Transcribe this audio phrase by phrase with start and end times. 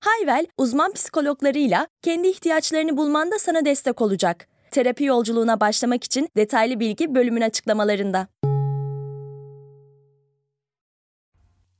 [0.00, 4.48] Hayvel, uzman psikologlarıyla kendi ihtiyaçlarını bulmanda sana destek olacak.
[4.70, 8.28] Terapi yolculuğuna başlamak için detaylı bilgi bölümün açıklamalarında.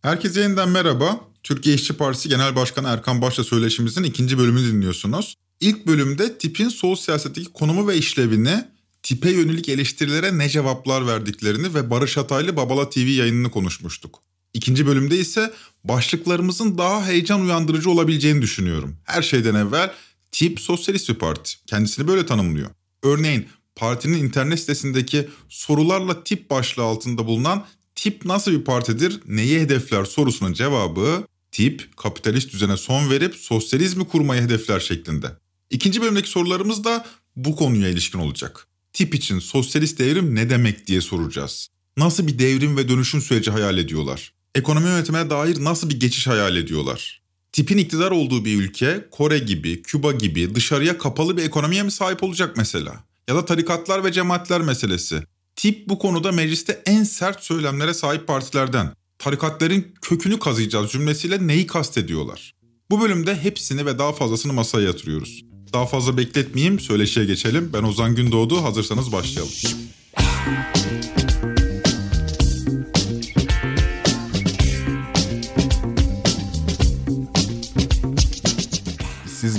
[0.03, 1.21] Herkese yeniden merhaba.
[1.43, 5.35] Türkiye İşçi Partisi Genel Başkanı Erkan Baş'la söyleşimizin ikinci bölümünü dinliyorsunuz.
[5.61, 8.65] İlk bölümde tipin sol siyasetteki konumu ve işlevini,
[9.03, 14.23] tipe yönelik eleştirilere ne cevaplar verdiklerini ve Barış Ataylı Babala TV yayınını konuşmuştuk.
[14.55, 15.53] İkinci bölümde ise
[15.85, 18.97] başlıklarımızın daha heyecan uyandırıcı olabileceğini düşünüyorum.
[19.05, 19.93] Her şeyden evvel
[20.31, 21.53] tip sosyalist bir parti.
[21.67, 22.71] Kendisini böyle tanımlıyor.
[23.03, 30.05] Örneğin partinin internet sitesindeki sorularla tip başlığı altında bulunan tip nasıl bir partidir, neyi hedefler
[30.05, 35.27] sorusunun cevabı tip kapitalist düzene son verip sosyalizmi kurmayı hedefler şeklinde.
[35.71, 38.67] İkinci bölümdeki sorularımız da bu konuya ilişkin olacak.
[38.93, 41.69] Tip için sosyalist devrim ne demek diye soracağız.
[41.97, 44.33] Nasıl bir devrim ve dönüşüm süreci hayal ediyorlar?
[44.57, 47.23] Ekonomi yönetimine dair nasıl bir geçiş hayal ediyorlar?
[47.53, 52.23] Tipin iktidar olduğu bir ülke Kore gibi, Küba gibi dışarıya kapalı bir ekonomiye mi sahip
[52.23, 53.05] olacak mesela?
[53.29, 55.23] Ya da tarikatlar ve cemaatler meselesi.
[55.57, 58.93] Tip bu konuda mecliste en sert söylemlere sahip partilerden.
[59.19, 62.55] Tarikatların kökünü kazıyacağız cümlesiyle neyi kastediyorlar?
[62.91, 65.45] Bu bölümde hepsini ve daha fazlasını masaya yatırıyoruz.
[65.73, 67.71] Daha fazla bekletmeyeyim, söyleşiye geçelim.
[67.73, 69.53] Ben Ozan Gündoğdu, hazırsanız başlayalım.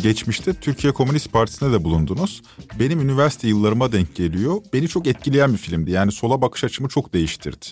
[0.08, 2.42] Geçmişte Türkiye Komünist Partisi'ne de bulundunuz.
[2.80, 4.62] Benim üniversite yıllarıma denk geliyor.
[4.74, 5.92] Beni çok etkileyen bir filmdi.
[5.92, 7.66] Yani sola bakış açımı çok değiştirdi.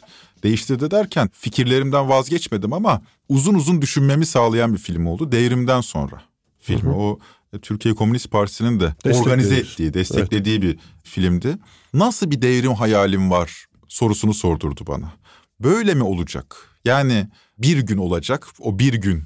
[0.43, 5.31] Değiştirdi derken fikirlerimden vazgeçmedim ama uzun uzun düşünmemi sağlayan bir film oldu.
[5.31, 6.21] Devrimden sonra
[6.59, 6.81] filmi.
[6.81, 6.93] Hı hı.
[6.93, 7.19] O
[7.53, 10.63] e, Türkiye Komünist Partisi'nin de organize ettiği, desteklediği evet.
[10.63, 11.57] bir filmdi.
[11.93, 15.13] Nasıl bir devrim hayalim var sorusunu sordurdu bana.
[15.59, 16.55] Böyle mi olacak?
[16.85, 19.23] Yani bir gün olacak, o bir gün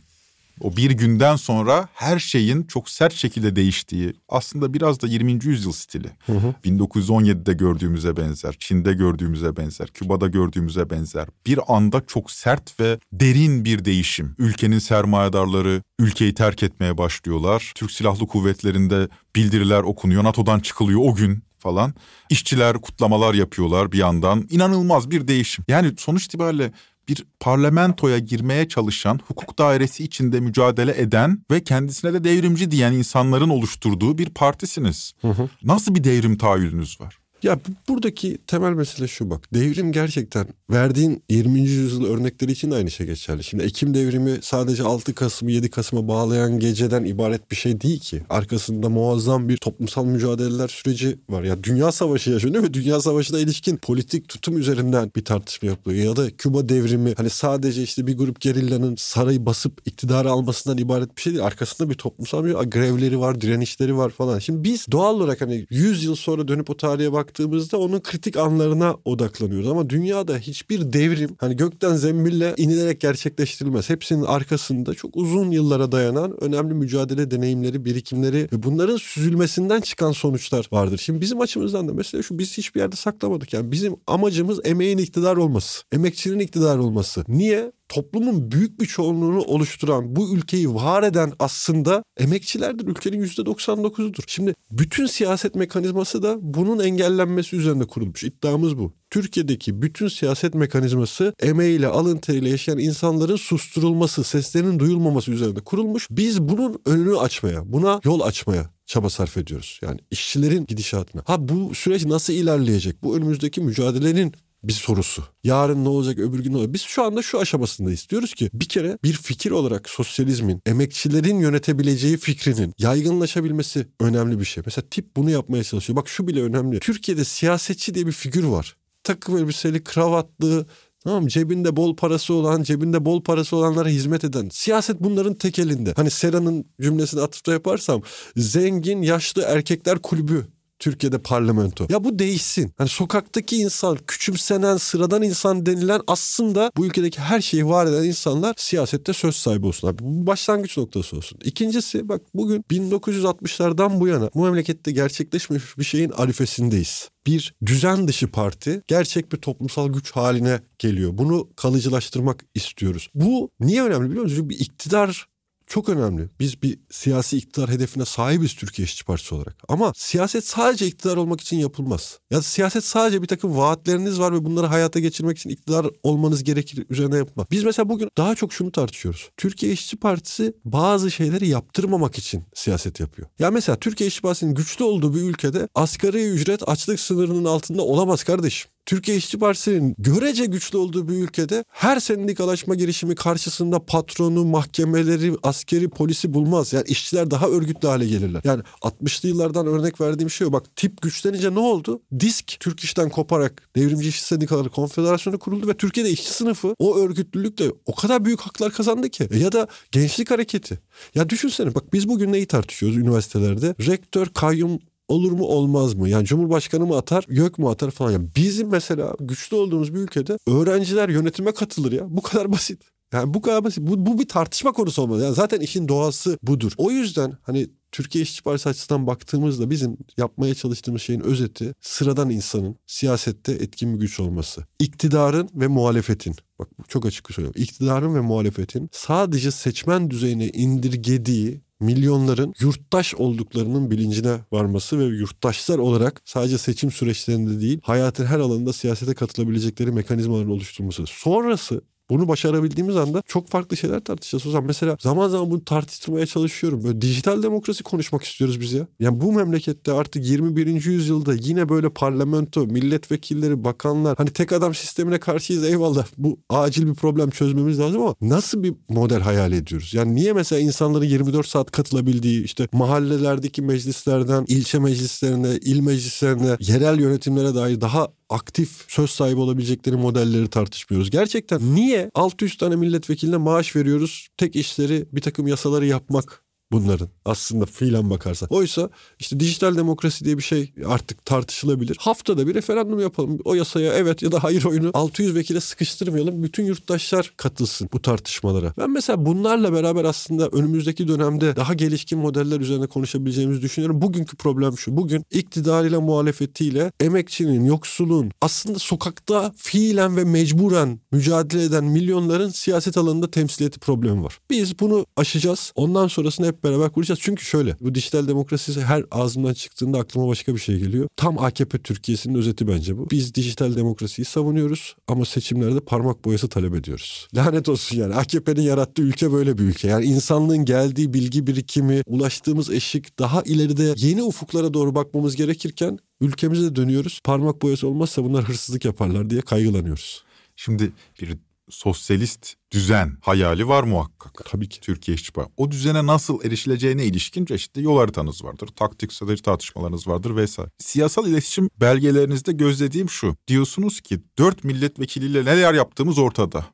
[0.62, 5.32] o bir günden sonra her şeyin çok sert şekilde değiştiği aslında biraz da 20.
[5.46, 6.10] yüzyıl stili.
[6.26, 6.54] Hı hı.
[6.66, 11.28] 1917'de gördüğümüze benzer, Çin'de gördüğümüze benzer, Küba'da gördüğümüze benzer.
[11.46, 14.36] Bir anda çok sert ve derin bir değişim.
[14.38, 17.72] Ülkenin sermayedarları ülkeyi terk etmeye başlıyorlar.
[17.76, 21.94] Türk Silahlı Kuvvetleri'nde bildiriler okunuyor, NATO'dan çıkılıyor o gün falan.
[22.30, 24.48] İşçiler kutlamalar yapıyorlar bir yandan.
[24.50, 25.66] İnanılmaz bir değişim.
[25.68, 26.72] Yani sonuç itibariyle
[27.10, 33.50] bir parlamentoya girmeye çalışan, hukuk dairesi içinde mücadele eden ve kendisine de devrimci diyen insanların
[33.50, 35.14] oluşturduğu bir partisiniz.
[35.22, 35.50] Hı hı.
[35.64, 37.18] Nasıl bir devrim tahayyülünüz var?
[37.44, 39.54] Ya buradaki temel mesele şu bak.
[39.54, 41.60] Devrim gerçekten verdiğin 20.
[41.60, 43.44] yüzyıl örnekleri için de aynı şey geçerli.
[43.44, 48.22] Şimdi Ekim devrimi sadece 6 Kasım'ı 7 Kasım'a bağlayan geceden ibaret bir şey değil ki.
[48.30, 51.44] Arkasında muazzam bir toplumsal mücadeleler süreci var.
[51.44, 56.06] Ya Dünya Savaşı yaşanıyor ve Dünya Savaşı'na ilişkin politik tutum üzerinden bir tartışma yapılıyor.
[56.06, 61.18] Ya da Küba devrimi hani sadece işte bir grup gerillanın sarayı basıp iktidarı almasından ibaret
[61.18, 61.46] bir şey değil.
[61.46, 64.40] Arkasında bir toplumsal bir grevleri var, direnişleri var falan.
[64.40, 68.38] Şimdi biz doğal olarak hani 100 yıl sonra dönüp o tarihe bak baktığımızda onun kritik
[68.38, 69.68] anlarına odaklanıyoruz.
[69.68, 73.90] Ama dünyada hiçbir devrim hani gökten zembille inilerek gerçekleştirilmez.
[73.90, 80.68] Hepsinin arkasında çok uzun yıllara dayanan önemli mücadele deneyimleri, birikimleri ve bunların süzülmesinden çıkan sonuçlar
[80.72, 80.98] vardır.
[80.98, 83.54] Şimdi bizim açımızdan da mesela şu biz hiçbir yerde saklamadık.
[83.54, 85.84] Yani bizim amacımız emeğin iktidar olması.
[85.92, 87.24] Emekçinin iktidar olması.
[87.28, 87.72] Niye?
[87.90, 92.88] Toplumun büyük bir çoğunluğunu oluşturan bu ülkeyi var eden aslında emekçilerdir.
[92.88, 94.24] Ülkenin %99'udur.
[94.28, 98.24] Şimdi bütün siyaset mekanizması da bunun engellenmesi üzerine kurulmuş.
[98.24, 98.94] İddiamız bu.
[99.10, 106.08] Türkiye'deki bütün siyaset mekanizması emeğiyle, alın teriyle yaşayan insanların susturulması, seslerinin duyulmaması üzerine kurulmuş.
[106.12, 109.80] Biz bunun önünü açmaya, buna yol açmaya çaba sarf ediyoruz.
[109.84, 111.22] Yani işçilerin gidişatına.
[111.26, 113.04] Ha bu süreç nasıl ilerleyecek?
[113.04, 114.34] Bu önümüzdeki mücadelenin
[114.64, 115.24] bir sorusu.
[115.44, 116.74] Yarın ne olacak, öbür gün ne olacak?
[116.74, 122.18] Biz şu anda şu aşamasında istiyoruz ki bir kere bir fikir olarak sosyalizmin, emekçilerin yönetebileceği
[122.18, 124.64] fikrinin yaygınlaşabilmesi önemli bir şey.
[124.66, 125.98] Mesela tip bunu yapmaya çalışıyor.
[125.98, 126.80] Bak şu bile önemli.
[126.80, 128.76] Türkiye'de siyasetçi diye bir figür var.
[129.04, 130.66] Takım elbiseli, kravatlı,
[131.04, 134.50] Tamam cebinde bol parası olan, cebinde bol parası olanlara hizmet eden.
[134.52, 135.94] Siyaset bunların tek elinde.
[135.96, 138.02] Hani Sera'nın cümlesini atıfta yaparsam
[138.36, 140.48] zengin yaşlı erkekler kulübü
[140.80, 141.88] Türkiye'de parlamento.
[141.90, 142.74] Ya bu değişsin.
[142.78, 148.54] Hani sokaktaki insan, küçümsenen, sıradan insan denilen aslında bu ülkedeki her şeyi var eden insanlar
[148.58, 149.88] siyasette söz sahibi olsun.
[149.88, 149.98] Abi.
[150.02, 151.40] Bu başlangıç noktası olsun.
[151.44, 158.32] İkincisi bak bugün 1960'lardan bu yana bu memlekette gerçekleşmiş bir şeyin arifesindeyiz bir düzen dışı
[158.32, 161.18] parti gerçek bir toplumsal güç haline geliyor.
[161.18, 163.10] Bunu kalıcılaştırmak istiyoruz.
[163.16, 164.42] Bu niye önemli biliyor musunuz?
[164.42, 165.28] Çünkü bir iktidar
[165.70, 166.30] çok önemli.
[166.40, 169.58] Biz bir siyasi iktidar hedefine sahibiz Türkiye İşçi Partisi olarak.
[169.68, 172.20] Ama siyaset sadece iktidar olmak için yapılmaz.
[172.32, 176.86] Ya siyaset sadece bir takım vaatleriniz var ve bunları hayata geçirmek için iktidar olmanız gerekir
[176.90, 177.46] üzerine yapma.
[177.52, 179.30] Biz mesela bugün daha çok şunu tartışıyoruz.
[179.38, 183.28] Türkiye İşçi Partisi bazı şeyleri yaptırmamak için siyaset yapıyor.
[183.40, 188.24] Ya mesela Türkiye İşçi Partisi'nin güçlü olduğu bir ülkede asgari ücret açlık sınırının altında olamaz
[188.24, 188.72] kardeşim.
[188.86, 195.90] Türkiye İşçi Partisi'nin görece güçlü olduğu bir ülkede her sendikalaşma girişimi karşısında patronu, mahkemeleri, askeri,
[195.90, 196.74] polisi bulmaz.
[196.74, 198.42] Yani işçiler daha örgütlü hale gelirler.
[198.44, 200.54] Yani 60'lı yıllardan örnek verdiğim şey o.
[200.54, 202.02] Bak tip güçlenince ne oldu?
[202.20, 207.72] Disk Türk İş'ten koparak Devrimci İşçi Sendikaları Konfederasyonu kuruldu ve Türkiye'de işçi sınıfı o örgütlülükle
[207.86, 209.30] o kadar büyük haklar kazandı ki.
[209.40, 210.80] Ya da gençlik hareketi.
[211.16, 213.76] Ya düşünsene bak biz bugün neyi tartışıyoruz üniversitelerde?
[213.88, 216.10] Rektör, kayyum olur mu olmaz mı?
[216.10, 218.12] Yani Cumhurbaşkanı mı atar, gök mü atar falan.
[218.12, 222.06] Yani bizim mesela güçlü olduğumuz bir ülkede öğrenciler yönetime katılır ya.
[222.10, 222.82] Bu kadar basit.
[223.14, 223.88] Yani bu kadar basit.
[223.88, 225.24] Bu, bu bir tartışma konusu olmalı.
[225.24, 226.72] Yani zaten işin doğası budur.
[226.78, 232.76] O yüzden hani Türkiye İşçi Partisi açısından baktığımızda bizim yapmaya çalıştığımız şeyin özeti sıradan insanın
[232.88, 234.66] siyasette etkin bir güç olması.
[234.80, 237.62] İktidarın ve muhalefetin bak çok açık söylüyorum.
[237.62, 246.22] İktidarın ve muhalefetin sadece seçmen düzeyine indirgediği milyonların yurttaş olduklarının bilincine varması ve yurttaşlar olarak
[246.26, 251.04] sadece seçim süreçlerinde değil hayatın her alanında siyasete katılabilecekleri mekanizmaların oluşturması.
[251.08, 254.48] Sonrası bunu başarabildiğimiz anda çok farklı şeyler tartışacağız.
[254.48, 256.84] O zaman mesela zaman zaman bunu tartıştırmaya çalışıyorum.
[256.84, 258.88] Böyle dijital demokrasi konuşmak istiyoruz biz ya.
[259.00, 260.86] Yani bu memlekette artık 21.
[260.86, 266.06] yüzyılda yine böyle parlamento, milletvekilleri, bakanlar hani tek adam sistemine karşıyız eyvallah.
[266.18, 269.94] Bu acil bir problem çözmemiz lazım ama nasıl bir model hayal ediyoruz?
[269.94, 277.00] Yani niye mesela insanların 24 saat katılabildiği işte mahallelerdeki meclislerden ilçe meclislerine, il meclislerine, yerel
[277.00, 281.10] yönetimlere dair daha aktif söz sahibi olabilecekleri modelleri tartışmıyoruz.
[281.10, 284.28] Gerçekten niye 600 tane milletvekiline maaş veriyoruz?
[284.38, 288.48] Tek işleri bir takım yasaları yapmak bunların aslında fiilen bakarsa.
[288.50, 288.90] Oysa
[289.20, 291.98] işte dijital demokrasi diye bir şey artık tartışılabilir.
[292.00, 293.40] Haftada bir referandum yapalım.
[293.46, 296.44] O yasaya evet ya da hayır oyunu 600 vekile sıkıştırmayalım.
[296.44, 298.74] Bütün yurttaşlar katılsın bu tartışmalara.
[298.78, 304.02] Ben mesela bunlarla beraber aslında önümüzdeki dönemde daha gelişkin modeller üzerine konuşabileceğimizi düşünüyorum.
[304.02, 304.98] Bugünkü problem şu.
[304.98, 313.32] Bugün iktidarıyla muhalefetiyle emekçinin, yoksulun aslında sokakta fiilen ve mecburen mücadele eden milyonların siyaset alanında
[313.32, 314.40] temsiliyeti problemi var.
[314.50, 315.72] Biz bunu aşacağız.
[315.76, 317.20] Ondan sonrasını hep beraber kuracağız.
[317.24, 321.08] Çünkü şöyle bu dijital demokrasi her ağzımdan çıktığında aklıma başka bir şey geliyor.
[321.16, 323.10] Tam AKP Türkiye'sinin özeti bence bu.
[323.10, 327.28] Biz dijital demokrasiyi savunuyoruz ama seçimlerde parmak boyası talep ediyoruz.
[327.36, 329.88] Lanet olsun yani AKP'nin yarattığı ülke böyle bir ülke.
[329.88, 336.76] Yani insanlığın geldiği bilgi birikimi, ulaştığımız eşik daha ileride yeni ufuklara doğru bakmamız gerekirken ülkemize
[336.76, 337.20] dönüyoruz.
[337.24, 340.24] Parmak boyası olmazsa bunlar hırsızlık yaparlar diye kaygılanıyoruz.
[340.56, 340.92] Şimdi
[341.22, 341.38] bir
[341.70, 344.46] sosyalist düzen hayali var muhakkak.
[344.46, 344.80] Tabii ki.
[344.82, 345.54] Türkiye İşçi Partisi.
[345.58, 348.68] O düzene nasıl erişileceğine ilişkin çeşitli yol haritanız vardır.
[348.76, 350.70] Taktik strateji tartışmalarınız vardır vesaire.
[350.78, 353.36] Siyasal iletişim belgelerinizde gözlediğim şu.
[353.48, 356.66] Diyorsunuz ki dört milletvekiliyle neler yaptığımız ortada.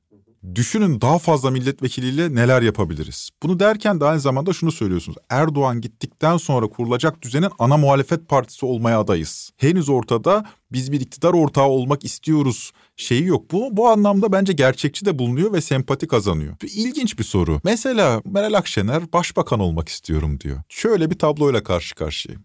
[0.56, 3.30] Düşünün daha fazla milletvekiliyle neler yapabiliriz?
[3.44, 5.18] Bunu derken de aynı zamanda şunu söylüyorsunuz.
[5.30, 9.52] Erdoğan gittikten sonra kurulacak düzenin ana muhalefet partisi olmaya adayız.
[9.58, 13.52] Henüz ortada biz bir iktidar ortağı olmak istiyoruz şeyi yok.
[13.52, 16.56] Bu, bu anlamda bence gerçekçi de bulunuyor ve sempati kazanıyor.
[16.76, 17.62] İlginç bir soru.
[17.64, 20.62] Mesela Meral Akşener başbakan olmak istiyorum diyor.
[20.70, 22.44] Şöyle bir tabloyla karşı karşıyayım.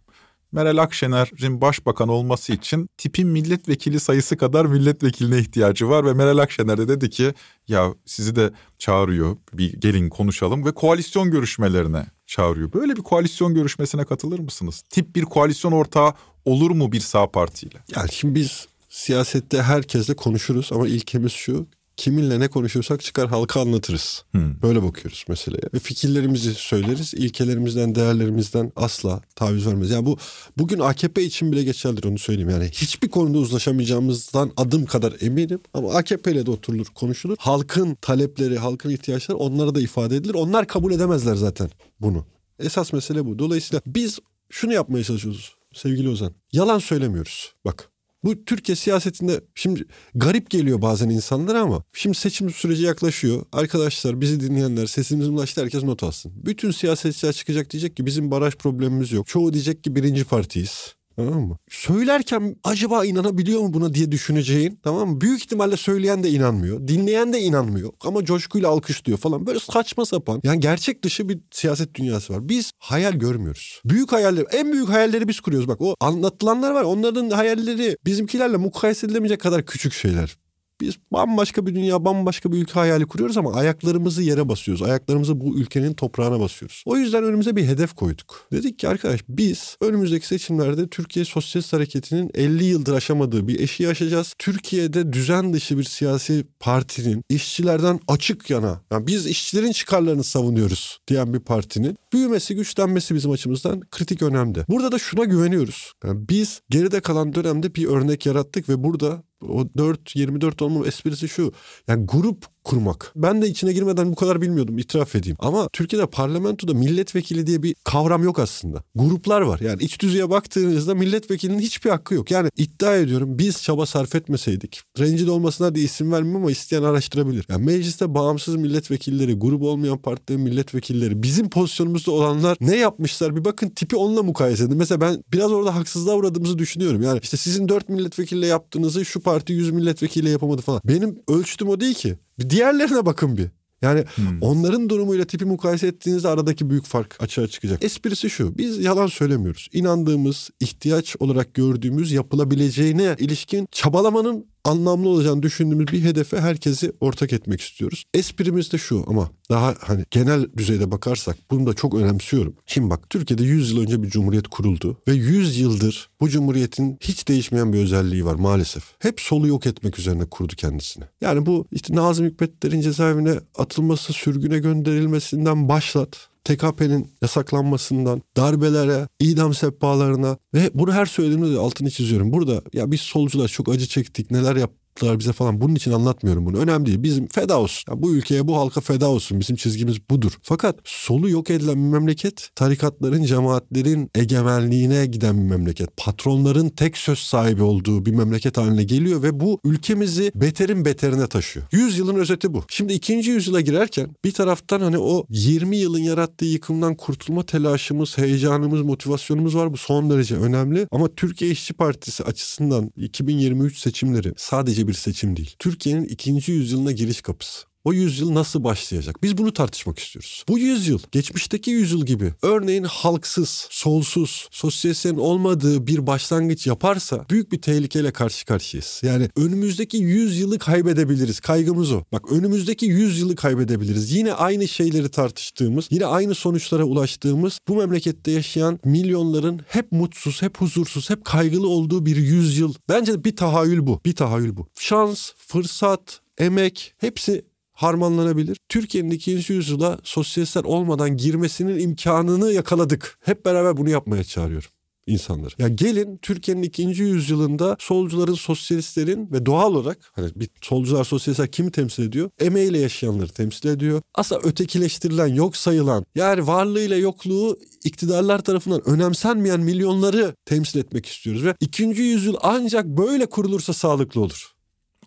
[0.52, 6.78] Meral Akşener'in başbakan olması için tipin milletvekili sayısı kadar milletvekiline ihtiyacı var ve Meral Akşener
[6.78, 7.34] de dedi ki
[7.68, 12.72] ya sizi de çağırıyor bir gelin konuşalım ve koalisyon görüşmelerine çağırıyor.
[12.72, 14.82] Böyle bir koalisyon görüşmesine katılır mısınız?
[14.90, 16.14] Tip bir koalisyon ortağı
[16.44, 17.78] olur mu bir sağ partiyle?
[17.96, 21.66] Yani şimdi biz siyasette herkesle konuşuruz ama ilkemiz şu
[22.00, 24.24] kiminle ne konuşursak çıkar halka anlatırız.
[24.30, 24.62] Hmm.
[24.62, 25.62] Böyle bakıyoruz meseleye.
[25.74, 27.14] Ve fikirlerimizi söyleriz.
[27.14, 29.90] İlkelerimizden, değerlerimizden asla taviz vermez.
[29.90, 30.18] Yani bu
[30.58, 32.50] bugün AKP için bile geçerlidir onu söyleyeyim.
[32.50, 35.60] Yani hiçbir konuda uzlaşamayacağımızdan adım kadar eminim.
[35.74, 37.36] Ama AKP ile de oturulur, konuşulur.
[37.38, 40.34] Halkın talepleri, halkın ihtiyaçları onlara da ifade edilir.
[40.34, 42.26] Onlar kabul edemezler zaten bunu.
[42.58, 43.38] Esas mesele bu.
[43.38, 44.18] Dolayısıyla biz
[44.50, 46.34] şunu yapmaya çalışıyoruz sevgili Ozan.
[46.52, 47.54] Yalan söylemiyoruz.
[47.64, 47.89] Bak
[48.24, 49.84] bu Türkiye siyasetinde şimdi
[50.14, 53.42] garip geliyor bazen insanlara ama şimdi seçim süreci yaklaşıyor.
[53.52, 56.32] Arkadaşlar bizi dinleyenler sesimiz ulaştı herkes not alsın.
[56.34, 59.26] Bütün siyasetçiler çıkacak diyecek ki bizim baraj problemimiz yok.
[59.26, 60.99] Çoğu diyecek ki birinci partiyiz.
[61.26, 61.58] Tamam mı?
[61.70, 65.20] Söylerken acaba inanabiliyor mu buna diye düşüneceğin tamam mı?
[65.20, 66.88] Büyük ihtimalle söyleyen de inanmıyor.
[66.88, 67.92] Dinleyen de inanmıyor.
[68.04, 69.46] Ama coşkuyla alkışlıyor falan.
[69.46, 70.40] Böyle saçma sapan.
[70.44, 72.48] Yani gerçek dışı bir siyaset dünyası var.
[72.48, 73.80] Biz hayal görmüyoruz.
[73.84, 75.68] Büyük hayaller, en büyük hayalleri biz kuruyoruz.
[75.68, 76.82] Bak o anlatılanlar var.
[76.82, 80.36] Onların hayalleri bizimkilerle mukayese edilemeyecek kadar küçük şeyler.
[80.80, 84.82] Biz bambaşka bir dünya, bambaşka bir ülke hayali kuruyoruz ama ayaklarımızı yere basıyoruz.
[84.82, 86.82] Ayaklarımızı bu ülkenin toprağına basıyoruz.
[86.86, 88.48] O yüzden önümüze bir hedef koyduk.
[88.52, 94.34] Dedik ki arkadaş biz önümüzdeki seçimlerde Türkiye Sosyalist Hareketi'nin 50 yıldır aşamadığı bir eşiği aşacağız.
[94.38, 101.34] Türkiye'de düzen dışı bir siyasi partinin işçilerden açık yana, yani biz işçilerin çıkarlarını savunuyoruz diyen
[101.34, 104.64] bir partinin büyümesi, güçlenmesi bizim açımızdan kritik önemli.
[104.68, 105.92] Burada da şuna güveniyoruz.
[106.04, 111.52] Yani biz geride kalan dönemde bir örnek yarattık ve burada o 4-24 olmanın esprisi şu.
[111.88, 113.12] Yani grup kurmak.
[113.16, 115.36] Ben de içine girmeden bu kadar bilmiyordum itiraf edeyim.
[115.40, 118.82] Ama Türkiye'de parlamentoda milletvekili diye bir kavram yok aslında.
[118.94, 119.60] Gruplar var.
[119.60, 122.30] Yani iç düzeye baktığınızda milletvekilinin hiçbir hakkı yok.
[122.30, 124.82] Yani iddia ediyorum biz çaba sarf etmeseydik.
[124.98, 127.46] Rencide olmasına diye isim vermem ama isteyen araştırabilir.
[127.48, 133.68] Yani mecliste bağımsız milletvekilleri, grup olmayan partilerin milletvekilleri, bizim pozisyonumuzda olanlar ne yapmışlar bir bakın
[133.68, 134.76] tipi onunla mukayese edin.
[134.76, 137.02] Mesela ben biraz orada haksızlığa uğradığımızı düşünüyorum.
[137.02, 140.80] Yani işte sizin 4 milletvekiliyle yaptığınızı şu parti 100 milletvekiliyle yapamadı falan.
[140.84, 142.16] Benim ölçtüm o değil ki.
[142.38, 143.48] Bir diğerlerine bakın bir.
[143.82, 144.42] Yani hmm.
[144.42, 147.84] onların durumuyla tipi mukayese ettiğinizde aradaki büyük fark açığa çıkacak.
[147.84, 148.58] Esprisi şu.
[148.58, 149.68] Biz yalan söylemiyoruz.
[149.72, 157.60] İnandığımız, ihtiyaç olarak gördüğümüz yapılabileceğine ilişkin çabalamanın anlamlı olacağını düşündüğümüz bir hedefe herkesi ortak etmek
[157.60, 158.04] istiyoruz.
[158.14, 162.54] Esprimiz de şu ama daha hani genel düzeyde bakarsak bunu da çok önemsiyorum.
[162.66, 167.28] Şimdi bak Türkiye'de 100 yıl önce bir cumhuriyet kuruldu ve 100 yıldır bu cumhuriyetin hiç
[167.28, 168.84] değişmeyen bir özelliği var maalesef.
[168.98, 171.04] Hep solu yok etmek üzerine kurdu kendisini.
[171.20, 180.36] Yani bu işte Nazım Hikmetler'in cezaevine atılması, sürgüne gönderilmesinden başlat TKP'nin yasaklanmasından, darbelere, idam sehpalarına
[180.54, 182.32] ve bunu her söylediğimde de altını çiziyorum.
[182.32, 185.60] Burada ya biz solcular çok acı çektik, neler yap yaptılar bize falan.
[185.60, 186.58] Bunun için anlatmıyorum bunu.
[186.58, 187.02] Önemli değil.
[187.02, 187.84] Bizim feda olsun.
[187.88, 189.40] Yani bu ülkeye, bu halka feda olsun.
[189.40, 190.32] Bizim çizgimiz budur.
[190.42, 195.96] Fakat solu yok edilen bir memleket tarikatların, cemaatlerin egemenliğine giden bir memleket.
[195.96, 201.66] Patronların tek söz sahibi olduğu bir memleket haline geliyor ve bu ülkemizi beterin beterine taşıyor.
[201.72, 202.64] 100 yılın özeti bu.
[202.68, 208.82] Şimdi ikinci yüzyıla girerken bir taraftan hani o 20 yılın yarattığı yıkımdan kurtulma telaşımız, heyecanımız,
[208.82, 209.72] motivasyonumuz var.
[209.72, 210.86] Bu son derece önemli.
[210.90, 215.56] Ama Türkiye İşçi Partisi açısından 2023 seçimleri sadece bir seçim değil.
[215.58, 217.69] Türkiye'nin ikinci yüzyılına giriş kapısı.
[217.84, 219.22] O yüzyıl nasıl başlayacak?
[219.22, 220.44] Biz bunu tartışmak istiyoruz.
[220.48, 227.62] Bu yüzyıl geçmişteki yüzyıl gibi örneğin halksız, solsuz, sosyalistlerin olmadığı bir başlangıç yaparsa büyük bir
[227.62, 229.00] tehlikeyle karşı karşıyayız.
[229.04, 231.40] Yani önümüzdeki yüzyılı kaybedebiliriz.
[231.40, 232.02] Kaygımız o.
[232.12, 234.12] Bak önümüzdeki yüzyılı kaybedebiliriz.
[234.12, 240.58] Yine aynı şeyleri tartıştığımız, yine aynı sonuçlara ulaştığımız bu memlekette yaşayan milyonların hep mutsuz, hep
[240.58, 242.74] huzursuz, hep kaygılı olduğu bir yüzyıl.
[242.88, 244.00] Bence bir tahayyül bu.
[244.04, 244.68] Bir tahayyül bu.
[244.78, 247.49] Şans, fırsat, emek hepsi
[247.82, 248.56] harmanlanabilir.
[248.68, 253.18] Türkiye'nin ikinci yüzyıla sosyalistler olmadan girmesinin imkanını yakaladık.
[253.24, 254.70] Hep beraber bunu yapmaya çağırıyorum
[255.06, 255.54] insanları.
[255.58, 261.70] Ya gelin Türkiye'nin ikinci yüzyılında solcuların, sosyalistlerin ve doğal olarak hani bir solcular, sosyalistler kimi
[261.70, 262.30] temsil ediyor?
[262.40, 264.02] Emeğiyle yaşayanları temsil ediyor.
[264.14, 271.54] Asla ötekileştirilen, yok sayılan, yani varlığıyla yokluğu iktidarlar tarafından önemsenmeyen milyonları temsil etmek istiyoruz ve
[271.60, 274.59] ikinci yüzyıl ancak böyle kurulursa sağlıklı olur.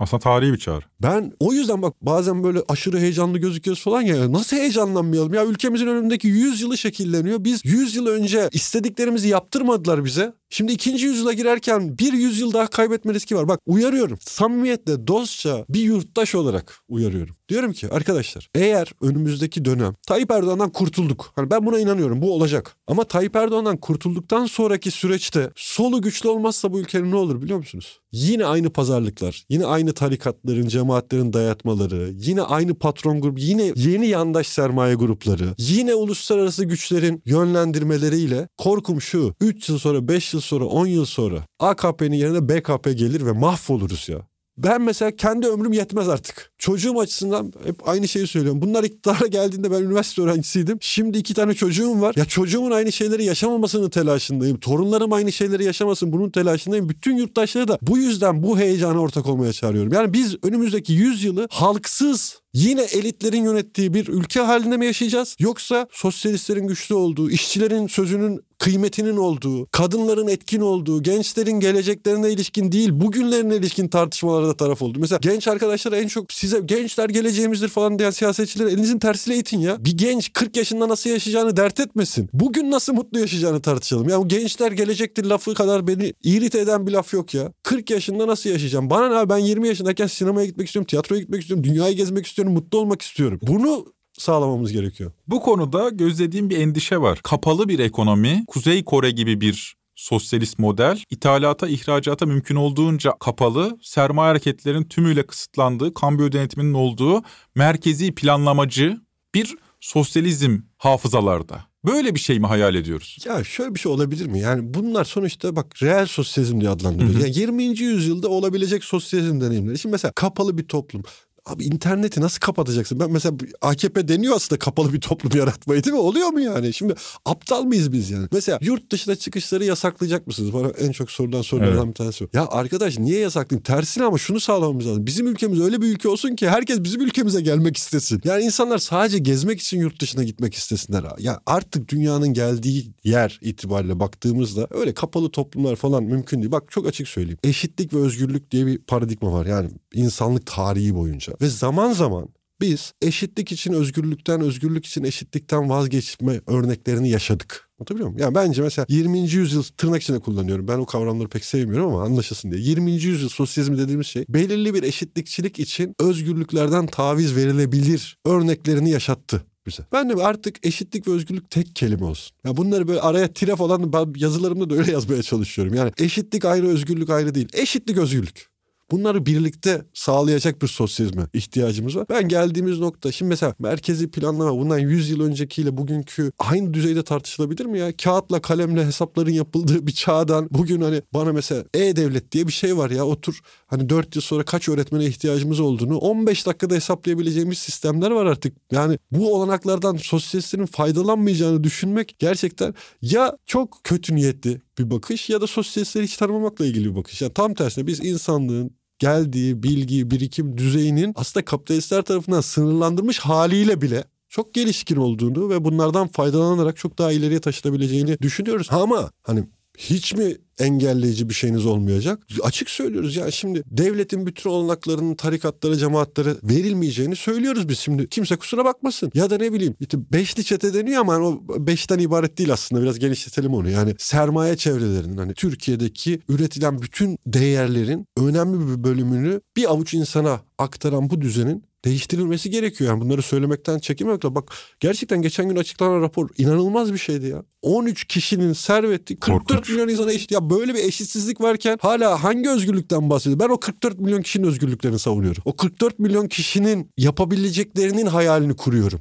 [0.03, 0.83] Aslında tarihi bir çağrı.
[1.01, 4.31] Ben o yüzden bak bazen böyle aşırı heyecanlı gözüküyoruz falan ya.
[4.31, 5.33] Nasıl heyecanlanmayalım?
[5.33, 7.43] Ya ülkemizin önündeki 100 yılı şekilleniyor.
[7.43, 10.33] Biz 100 yıl önce istediklerimizi yaptırmadılar bize.
[10.50, 13.48] Şimdi ikinci yüzyıla girerken bir yüzyıl daha kaybetme riski var.
[13.48, 14.17] Bak uyarıyorum.
[14.22, 17.36] Samimiyetle, dostça bir yurttaş olarak uyarıyorum.
[17.53, 21.31] Diyorum ki arkadaşlar eğer önümüzdeki dönem Tayyip Erdoğan'dan kurtulduk.
[21.36, 22.75] Hani ben buna inanıyorum bu olacak.
[22.88, 28.00] Ama Tayyip Erdoğan'dan kurtulduktan sonraki süreçte solu güçlü olmazsa bu ülkenin ne olur biliyor musunuz?
[28.12, 34.48] Yine aynı pazarlıklar, yine aynı tarikatların, cemaatlerin dayatmaları, yine aynı patron grubu, yine yeni yandaş
[34.48, 40.86] sermaye grupları, yine uluslararası güçlerin yönlendirmeleriyle korkum şu 3 yıl sonra 5 yıl sonra 10
[40.86, 44.32] yıl sonra AKP'nin yerine BKP gelir ve mahvoluruz ya.
[44.57, 46.51] Ben mesela kendi ömrüm yetmez artık.
[46.57, 48.62] Çocuğum açısından hep aynı şeyi söylüyorum.
[48.62, 50.77] Bunlar iktidara geldiğinde ben üniversite öğrencisiydim.
[50.81, 52.13] Şimdi iki tane çocuğum var.
[52.17, 54.60] Ya çocuğumun aynı şeyleri yaşamamasının telaşındayım.
[54.60, 56.89] Torunlarım aynı şeyleri yaşamasın bunun telaşındayım.
[56.89, 59.93] Bütün yurttaşları da bu yüzden bu heyecana ortak olmaya çağırıyorum.
[59.93, 65.36] Yani biz önümüzdeki 100 yılı halksız Yine elitlerin yönettiği bir ülke halinde mi yaşayacağız?
[65.39, 72.89] Yoksa sosyalistlerin güçlü olduğu, işçilerin sözünün kıymetinin olduğu, kadınların etkin olduğu, gençlerin geleceklerine ilişkin değil
[72.93, 75.00] bugünlerine ilişkin tartışmalarda taraf oldu.
[75.00, 79.86] Mesela genç arkadaşlar en çok size gençler geleceğimizdir falan diyen siyasetçiler elinizin tersiyle itin ya.
[79.86, 82.29] Bir genç 40 yaşında nasıl yaşayacağını dert etmesin.
[82.33, 84.10] Bugün nasıl mutlu yaşayacağını tartışalım.
[84.10, 87.51] Ya bu gençler gelecektir lafı kadar beni irite eden bir laf yok ya.
[87.63, 88.89] 40 yaşında nasıl yaşayacağım?
[88.89, 92.77] Bana ne ben 20 yaşındayken sinemaya gitmek istiyorum, tiyatroya gitmek istiyorum, dünyayı gezmek istiyorum, mutlu
[92.77, 93.39] olmak istiyorum.
[93.41, 95.12] Bunu sağlamamız gerekiyor.
[95.27, 97.19] Bu konuda gözlediğim bir endişe var.
[97.23, 104.27] Kapalı bir ekonomi, Kuzey Kore gibi bir sosyalist model, ithalata, ihracata mümkün olduğunca kapalı, sermaye
[104.27, 107.21] hareketlerin tümüyle kısıtlandığı, kambiyo denetiminin olduğu
[107.55, 109.01] merkezi planlamacı
[109.35, 111.73] bir sosyalizm hafızalarda.
[111.85, 113.17] Böyle bir şey mi hayal ediyoruz?
[113.25, 114.39] Ya şöyle bir şey olabilir mi?
[114.39, 117.19] Yani bunlar sonuçta bak reel sosyalizm diye adlandırılıyor.
[117.19, 117.63] Yani 20.
[117.63, 119.79] yüzyılda olabilecek sosyalizm deneyimleri.
[119.79, 121.03] Şimdi mesela kapalı bir toplum.
[121.45, 123.00] Abi interneti nasıl kapatacaksın?
[123.00, 126.00] Ben mesela AKP deniyor aslında kapalı bir toplum yaratmayı değil mi?
[126.00, 126.73] Oluyor mu yani?
[126.73, 126.95] Şimdi
[127.25, 128.27] aptal mıyız biz yani?
[128.31, 130.53] Mesela yurt dışına çıkışları yasaklayacak mısınız?
[130.53, 131.88] Bana en çok sorulan sorulardan evet.
[131.88, 132.27] bir tanesi o.
[132.33, 133.63] Ya arkadaş niye yasaklayayım?
[133.63, 135.05] Tersine ama şunu sağlamamız lazım.
[135.05, 138.21] Bizim ülkemiz öyle bir ülke olsun ki herkes bizim ülkemize gelmek istesin.
[138.23, 141.03] Yani insanlar sadece gezmek için yurt dışına gitmek istesinler.
[141.19, 146.51] Ya artık dünyanın geldiği yer itibariyle baktığımızda öyle kapalı toplumlar falan mümkün değil.
[146.51, 147.39] Bak çok açık söyleyeyim.
[147.43, 149.45] Eşitlik ve özgürlük diye bir paradigma var.
[149.45, 151.32] Yani insanlık tarihi boyunca.
[151.41, 152.29] Ve zaman zaman
[152.61, 157.69] biz eşitlik için özgürlükten, özgürlük için eşitlikten vazgeçme örneklerini yaşadık.
[157.79, 158.21] Anlatabiliyor muyum?
[158.21, 159.19] Yani bence mesela 20.
[159.19, 160.67] yüzyıl tırnak içinde kullanıyorum.
[160.67, 162.61] Ben o kavramları pek sevmiyorum ama anlaşılsın diye.
[162.61, 162.91] 20.
[162.91, 169.83] yüzyıl sosyalizmi dediğimiz şey belirli bir eşitlikçilik için özgürlüklerden taviz verilebilir örneklerini yaşattı bize.
[169.91, 172.37] Ben de artık eşitlik ve özgürlük tek kelime olsun.
[172.45, 175.73] Ya bunları böyle araya tire falan ben yazılarımda da öyle yazmaya çalışıyorum.
[175.73, 177.47] Yani eşitlik ayrı, özgürlük ayrı değil.
[177.53, 178.52] Eşitlik, özgürlük.
[178.93, 182.05] Bunları birlikte sağlayacak bir sosyalizme ihtiyacımız var.
[182.09, 187.65] Ben geldiğimiz nokta şimdi mesela merkezi planlama bundan 100 yıl öncekiyle bugünkü aynı düzeyde tartışılabilir
[187.65, 187.97] mi ya?
[187.97, 192.89] Kağıtla kalemle hesapların yapıldığı bir çağdan bugün hani bana mesela e-devlet diye bir şey var
[192.89, 198.25] ya otur hani 4 yıl sonra kaç öğretmene ihtiyacımız olduğunu 15 dakikada hesaplayabileceğimiz sistemler var
[198.25, 198.57] artık.
[198.71, 205.47] Yani bu olanaklardan sosyalistlerin faydalanmayacağını düşünmek gerçekten ya çok kötü niyetli bir bakış ya da
[205.47, 207.21] sosyalistleri hiç tanımamakla ilgili bir bakış.
[207.21, 214.03] Yani tam tersine biz insanlığın geldiği bilgi, birikim düzeyinin aslında kapitalistler tarafından sınırlandırmış haliyle bile
[214.29, 218.67] çok gelişkin olduğunu ve bunlardan faydalanarak çok daha ileriye taşınabileceğini düşünüyoruz.
[218.71, 219.43] Ama hani
[219.77, 222.19] hiç mi engelleyici bir şeyiniz olmayacak?
[222.41, 228.09] Açık söylüyoruz ya şimdi devletin bütün olanaklarının tarikatlara, cemaatlere verilmeyeceğini söylüyoruz biz şimdi.
[228.09, 229.12] Kimse kusura bakmasın.
[229.13, 232.99] Ya da ne bileyim işte beşli çete deniyor ama o beşten ibaret değil aslında biraz
[232.99, 233.69] genişletelim onu.
[233.69, 241.09] Yani sermaye çevrelerinin hani Türkiye'deki üretilen bütün değerlerin önemli bir bölümünü bir avuç insana aktaran
[241.09, 242.89] bu düzenin değiştirilmesi gerekiyor.
[242.89, 247.43] Yani bunları söylemekten çekinmekle bak gerçekten geçen gün açıklanan rapor inanılmaz bir şeydi ya.
[247.62, 249.69] 13 kişinin serveti 44 Korkunç.
[249.69, 250.32] milyon insana eşit.
[250.32, 253.39] Ya böyle bir eşitsizlik varken hala hangi özgürlükten bahsediyor?
[253.39, 255.43] Ben o 44 milyon kişinin özgürlüklerini savunuyorum.
[255.46, 259.00] O 44 milyon kişinin yapabileceklerinin hayalini kuruyorum.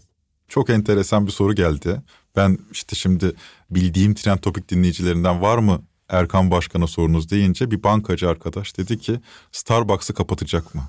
[0.48, 2.02] Çok enteresan bir soru geldi.
[2.36, 3.32] Ben işte şimdi
[3.70, 9.20] bildiğim trend topik dinleyicilerinden var mı Erkan Başkan'a sorunuz deyince bir bankacı arkadaş dedi ki
[9.52, 10.82] Starbucks'ı kapatacak mı?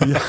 [0.00, 0.22] Ya,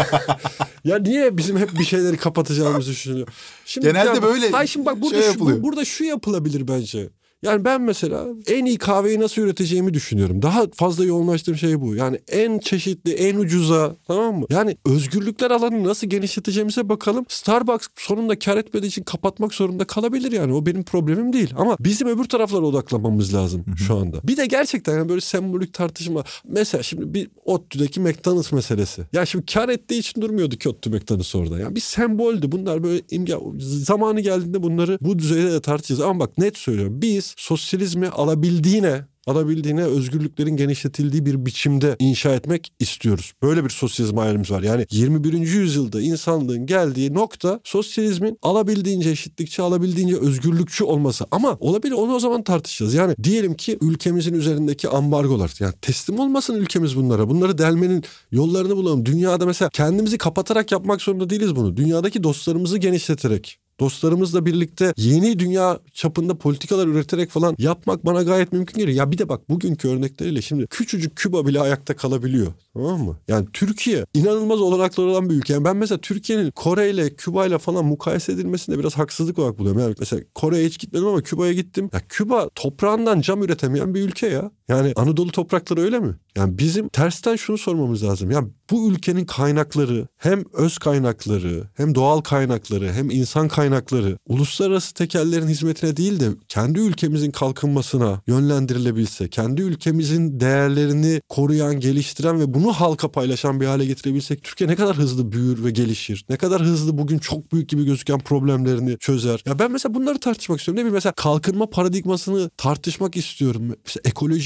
[0.83, 3.27] ya niye bizim hep bir şeyleri kapatacağımızı düşünüyor?
[3.65, 7.09] Şimdi Genelde ya, böyle hayır şimdi bak burada şey şu, burada şu yapılabilir bence.
[7.43, 10.41] Yani ben mesela en iyi kahveyi nasıl üreteceğimi düşünüyorum.
[10.41, 11.95] Daha fazla yoğunlaştığım şey bu.
[11.95, 14.45] Yani en çeşitli, en ucuza tamam mı?
[14.49, 17.25] Yani özgürlükler alanını nasıl genişleteceğimize bakalım.
[17.29, 20.53] Starbucks sonunda kar etmediği için kapatmak zorunda kalabilir yani.
[20.53, 21.53] O benim problemim değil.
[21.57, 24.19] Ama bizim öbür taraflara odaklanmamız lazım şu anda.
[24.23, 26.23] Bir de gerçekten yani böyle sembolik tartışma.
[26.47, 29.01] Mesela şimdi bir ODTÜ'deki McDonald's meselesi.
[29.13, 31.59] Ya şimdi kar ettiği için durmuyordu ki ODTÜ McDonald's orada.
[31.59, 32.51] Yani bir semboldü.
[32.51, 36.01] Bunlar böyle imga zamanı geldiğinde bunları bu düzeyde de tartışacağız.
[36.01, 37.01] Ama bak net söylüyorum.
[37.01, 43.33] Biz sosyalizmi alabildiğine alabildiğine özgürlüklerin genişletildiği bir biçimde inşa etmek istiyoruz.
[43.43, 44.63] Böyle bir sosyalizm hayalimiz var.
[44.63, 45.33] Yani 21.
[45.33, 51.25] yüzyılda insanlığın geldiği nokta sosyalizmin alabildiğince eşitlikçi, alabildiğince özgürlükçü olması.
[51.31, 52.93] Ama olabilir onu o zaman tartışacağız.
[52.93, 55.53] Yani diyelim ki ülkemizin üzerindeki ambargolar.
[55.59, 57.29] Yani teslim olmasın ülkemiz bunlara.
[57.29, 59.05] Bunları delmenin yollarını bulalım.
[59.05, 61.77] Dünyada mesela kendimizi kapatarak yapmak zorunda değiliz bunu.
[61.77, 68.77] Dünyadaki dostlarımızı genişleterek dostlarımızla birlikte yeni dünya çapında politikalar üreterek falan yapmak bana gayet mümkün
[68.77, 68.97] geliyor.
[68.97, 72.53] Ya bir de bak bugünkü örnekleriyle şimdi küçücük Küba bile ayakta kalabiliyor.
[72.73, 73.17] Tamam mı?
[73.27, 75.53] Yani Türkiye inanılmaz olanakları olan bir ülke.
[75.53, 79.81] Yani ben mesela Türkiye'nin Kore ile Küba ile falan mukayese edilmesinde biraz haksızlık olarak buluyorum.
[79.81, 81.89] Yani mesela Kore'ye hiç gitmedim ama Küba'ya gittim.
[81.93, 84.51] Ya Küba toprağından cam üretemeyen bir ülke ya.
[84.67, 86.15] Yani Anadolu toprakları öyle mi?
[86.37, 88.31] Yani bizim tersten şunu sormamız lazım.
[88.31, 95.47] Ya bu ülkenin kaynakları hem öz kaynakları hem doğal kaynakları hem insan kaynakları uluslararası tekellerin
[95.47, 103.11] hizmetine değil de kendi ülkemizin kalkınmasına yönlendirilebilse, kendi ülkemizin değerlerini koruyan, geliştiren ve bunu halka
[103.11, 106.25] paylaşan bir hale getirebilsek Türkiye ne kadar hızlı büyür ve gelişir.
[106.29, 109.43] Ne kadar hızlı bugün çok büyük gibi gözüken problemlerini çözer.
[109.45, 110.77] Ya ben mesela bunları tartışmak istiyorum.
[110.77, 113.61] Ne bileyim mesela kalkınma paradigmasını tartışmak istiyorum.
[113.67, 114.01] Mesela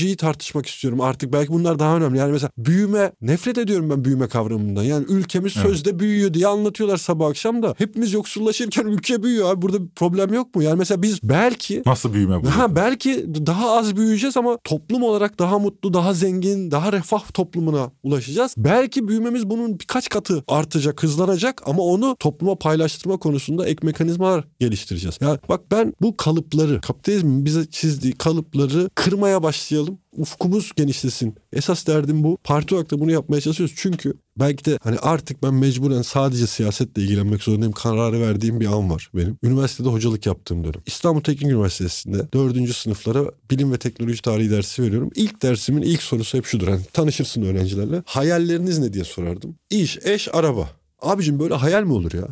[0.09, 1.01] ekolojiyi tartışmak istiyorum.
[1.01, 2.17] Artık belki bunlar daha önemli.
[2.17, 4.83] Yani mesela büyüme nefret ediyorum ben büyüme kavramından.
[4.83, 5.67] Yani ülkemiz evet.
[5.67, 7.75] sözde büyüyor diye anlatıyorlar sabah akşam da.
[7.77, 9.61] Hepimiz yoksullaşırken ülke büyüyor abi.
[9.61, 10.63] Burada bir problem yok mu?
[10.63, 11.83] Yani mesela biz belki...
[11.85, 12.47] Nasıl büyüme bu?
[12.47, 17.91] Ha, belki daha az büyüyeceğiz ama toplum olarak daha mutlu, daha zengin, daha refah toplumuna
[18.03, 18.55] ulaşacağız.
[18.57, 25.17] Belki büyümemiz bunun birkaç katı artacak, hızlanacak ama onu topluma paylaştırma konusunda ek mekanizmalar geliştireceğiz.
[25.21, 31.35] Ya yani bak ben bu kalıpları, kapitalizmin bize çizdiği kalıpları kırmaya başlayalım ufkumuz genişlesin.
[31.53, 32.37] Esas derdim bu.
[32.43, 33.75] Parti olarak da bunu yapmaya çalışıyoruz.
[33.77, 38.89] Çünkü belki de hani artık ben mecburen sadece siyasetle ilgilenmek zorundayım kararı verdiğim bir an
[38.89, 39.37] var benim.
[39.43, 40.81] Üniversitede hocalık yaptığım dönem.
[40.85, 45.09] İstanbul Teknik Üniversitesi'nde dördüncü sınıflara bilim ve teknoloji tarihi dersi veriyorum.
[45.15, 46.67] İlk dersimin ilk sorusu hep şudur.
[46.67, 48.03] Hani tanışırsın öğrencilerle.
[48.05, 49.55] Hayalleriniz ne diye sorardım.
[49.69, 50.69] İş, eş, araba.
[51.01, 52.27] Abicim böyle hayal mi olur ya?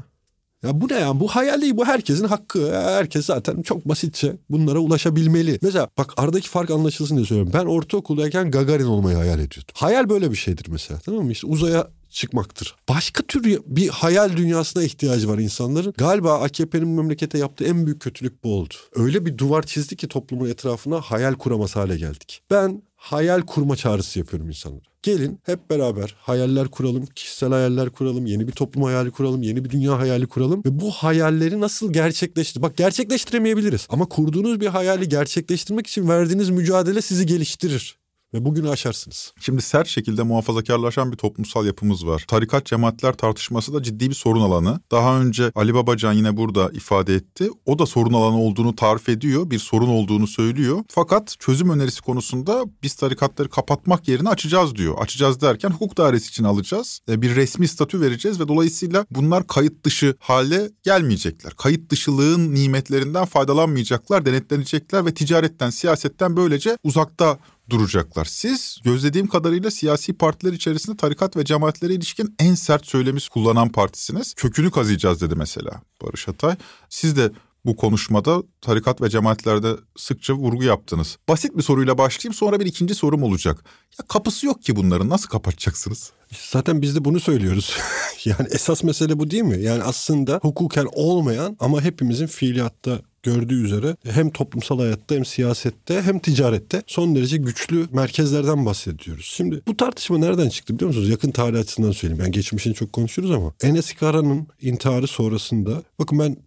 [0.63, 1.19] Ya bu ne ya?
[1.19, 1.77] Bu hayal değil.
[1.77, 2.73] Bu herkesin hakkı.
[2.73, 5.59] Herkes zaten çok basitçe bunlara ulaşabilmeli.
[5.61, 7.53] Mesela bak aradaki fark anlaşılsın diye söylüyorum.
[7.53, 9.73] Ben ortaokuldayken Gagarin olmayı hayal ediyordum.
[9.73, 10.99] Hayal böyle bir şeydir mesela.
[11.05, 11.31] Tamam mı?
[11.31, 12.75] İşte uzaya çıkmaktır.
[12.89, 15.93] Başka tür bir hayal dünyasına ihtiyacı var insanların.
[15.97, 18.73] Galiba AKP'nin memlekete yaptığı en büyük kötülük bu oldu.
[18.95, 22.41] Öyle bir duvar çizdi ki toplumun etrafına hayal kuramaz hale geldik.
[22.51, 24.81] Ben hayal kurma çağrısı yapıyorum insanlara.
[25.03, 29.69] Gelin hep beraber hayaller kuralım, kişisel hayaller kuralım, yeni bir toplum hayali kuralım, yeni bir
[29.69, 32.61] dünya hayali kuralım ve bu hayalleri nasıl gerçekleştir?
[32.61, 37.97] Bak gerçekleştiremeyebiliriz ama kurduğunuz bir hayali gerçekleştirmek için verdiğiniz mücadele sizi geliştirir
[38.33, 39.33] ve bugünü aşarsınız.
[39.39, 42.25] Şimdi sert şekilde muhafazakarlaşan bir toplumsal yapımız var.
[42.27, 44.79] Tarikat cemaatler tartışması da ciddi bir sorun alanı.
[44.91, 47.49] Daha önce Ali Babacan yine burada ifade etti.
[47.65, 49.51] O da sorun alanı olduğunu tarif ediyor.
[49.51, 50.83] Bir sorun olduğunu söylüyor.
[50.89, 54.95] Fakat çözüm önerisi konusunda biz tarikatları kapatmak yerine açacağız diyor.
[54.99, 56.99] Açacağız derken hukuk dairesi için alacağız.
[57.09, 61.53] E, bir resmi statü vereceğiz ve dolayısıyla bunlar kayıt dışı hale gelmeyecekler.
[61.53, 67.37] Kayıt dışılığın nimetlerinden faydalanmayacaklar, denetlenecekler ve ticaretten, siyasetten böylece uzakta
[67.69, 68.25] duracaklar.
[68.25, 74.33] Siz gözlediğim kadarıyla siyasi partiler içerisinde tarikat ve cemaatlere ilişkin en sert söylemi kullanan partisiniz.
[74.33, 76.55] Kökünü kazıyacağız dedi mesela Barış Atay.
[76.89, 77.31] Siz de
[77.65, 81.17] bu konuşmada tarikat ve cemaatlerde sıkça vurgu yaptınız.
[81.29, 83.63] Basit bir soruyla başlayayım sonra bir ikinci sorum olacak.
[83.99, 86.11] Ya kapısı yok ki bunların nasıl kapatacaksınız?
[86.51, 87.77] Zaten biz de bunu söylüyoruz.
[88.25, 89.61] yani esas mesele bu değil mi?
[89.61, 96.19] Yani aslında hukuken olmayan ama hepimizin fiiliyatta gördüğü üzere hem toplumsal hayatta hem siyasette hem
[96.19, 99.25] ticarette son derece güçlü merkezlerden bahsediyoruz.
[99.35, 101.09] Şimdi bu tartışma nereden çıktı biliyor musunuz?
[101.09, 102.23] Yakın tarih açısından söyleyeyim.
[102.23, 106.37] Yani geçmişini çok konuşuruz ama Enes Kara'nın intiharı sonrasında bakın ben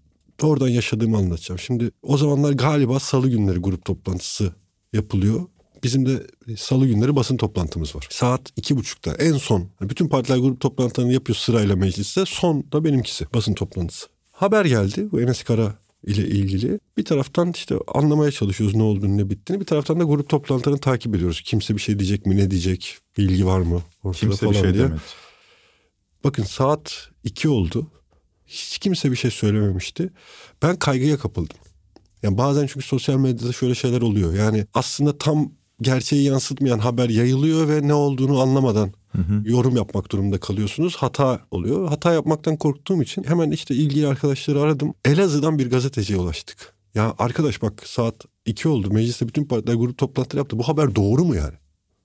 [0.43, 1.59] oradan yaşadığımı anlatacağım.
[1.59, 4.53] Şimdi o zamanlar galiba salı günleri grup toplantısı
[4.93, 5.41] yapılıyor.
[5.83, 8.07] Bizim de salı günleri basın toplantımız var.
[8.11, 9.69] Saat iki buçukta en son.
[9.81, 12.25] Bütün partiler grup toplantılarını yapıyor sırayla mecliste.
[12.27, 14.07] Son da benimkisi basın toplantısı.
[14.31, 15.09] Haber geldi.
[15.13, 15.75] Bu Enes Kara
[16.07, 16.81] ile ilgili.
[16.97, 19.61] Bir taraftan işte anlamaya çalışıyoruz ne olduğunu ne bittiğini.
[19.61, 21.43] Bir taraftan da grup toplantılarını takip ediyoruz.
[21.45, 24.75] Kimse bir şey diyecek mi ne diyecek bilgi var mı ortada Kimse falan bir şey
[24.75, 24.85] diye.
[24.85, 25.01] demedi.
[26.25, 27.91] Bakın saat iki oldu.
[28.47, 30.11] Hiç kimse bir şey söylememişti.
[30.63, 31.57] Ben kaygıya kapıldım.
[32.23, 34.35] Yani bazen çünkü sosyal medyada şöyle şeyler oluyor.
[34.35, 39.43] Yani aslında tam gerçeği yansıtmayan haber yayılıyor ve ne olduğunu anlamadan Hı hı.
[39.45, 40.97] yorum yapmak durumunda kalıyorsunuz.
[40.97, 41.89] Hata oluyor.
[41.89, 44.95] Hata yapmaktan korktuğum için hemen işte ilgili arkadaşları aradım.
[45.05, 46.75] Elazığ'dan bir gazeteciye ulaştık.
[46.95, 48.15] Ya arkadaş bak saat
[48.47, 48.91] iki oldu.
[48.91, 50.59] Mecliste bütün partiler grup toplantıları yaptı.
[50.59, 51.55] Bu haber doğru mu yani?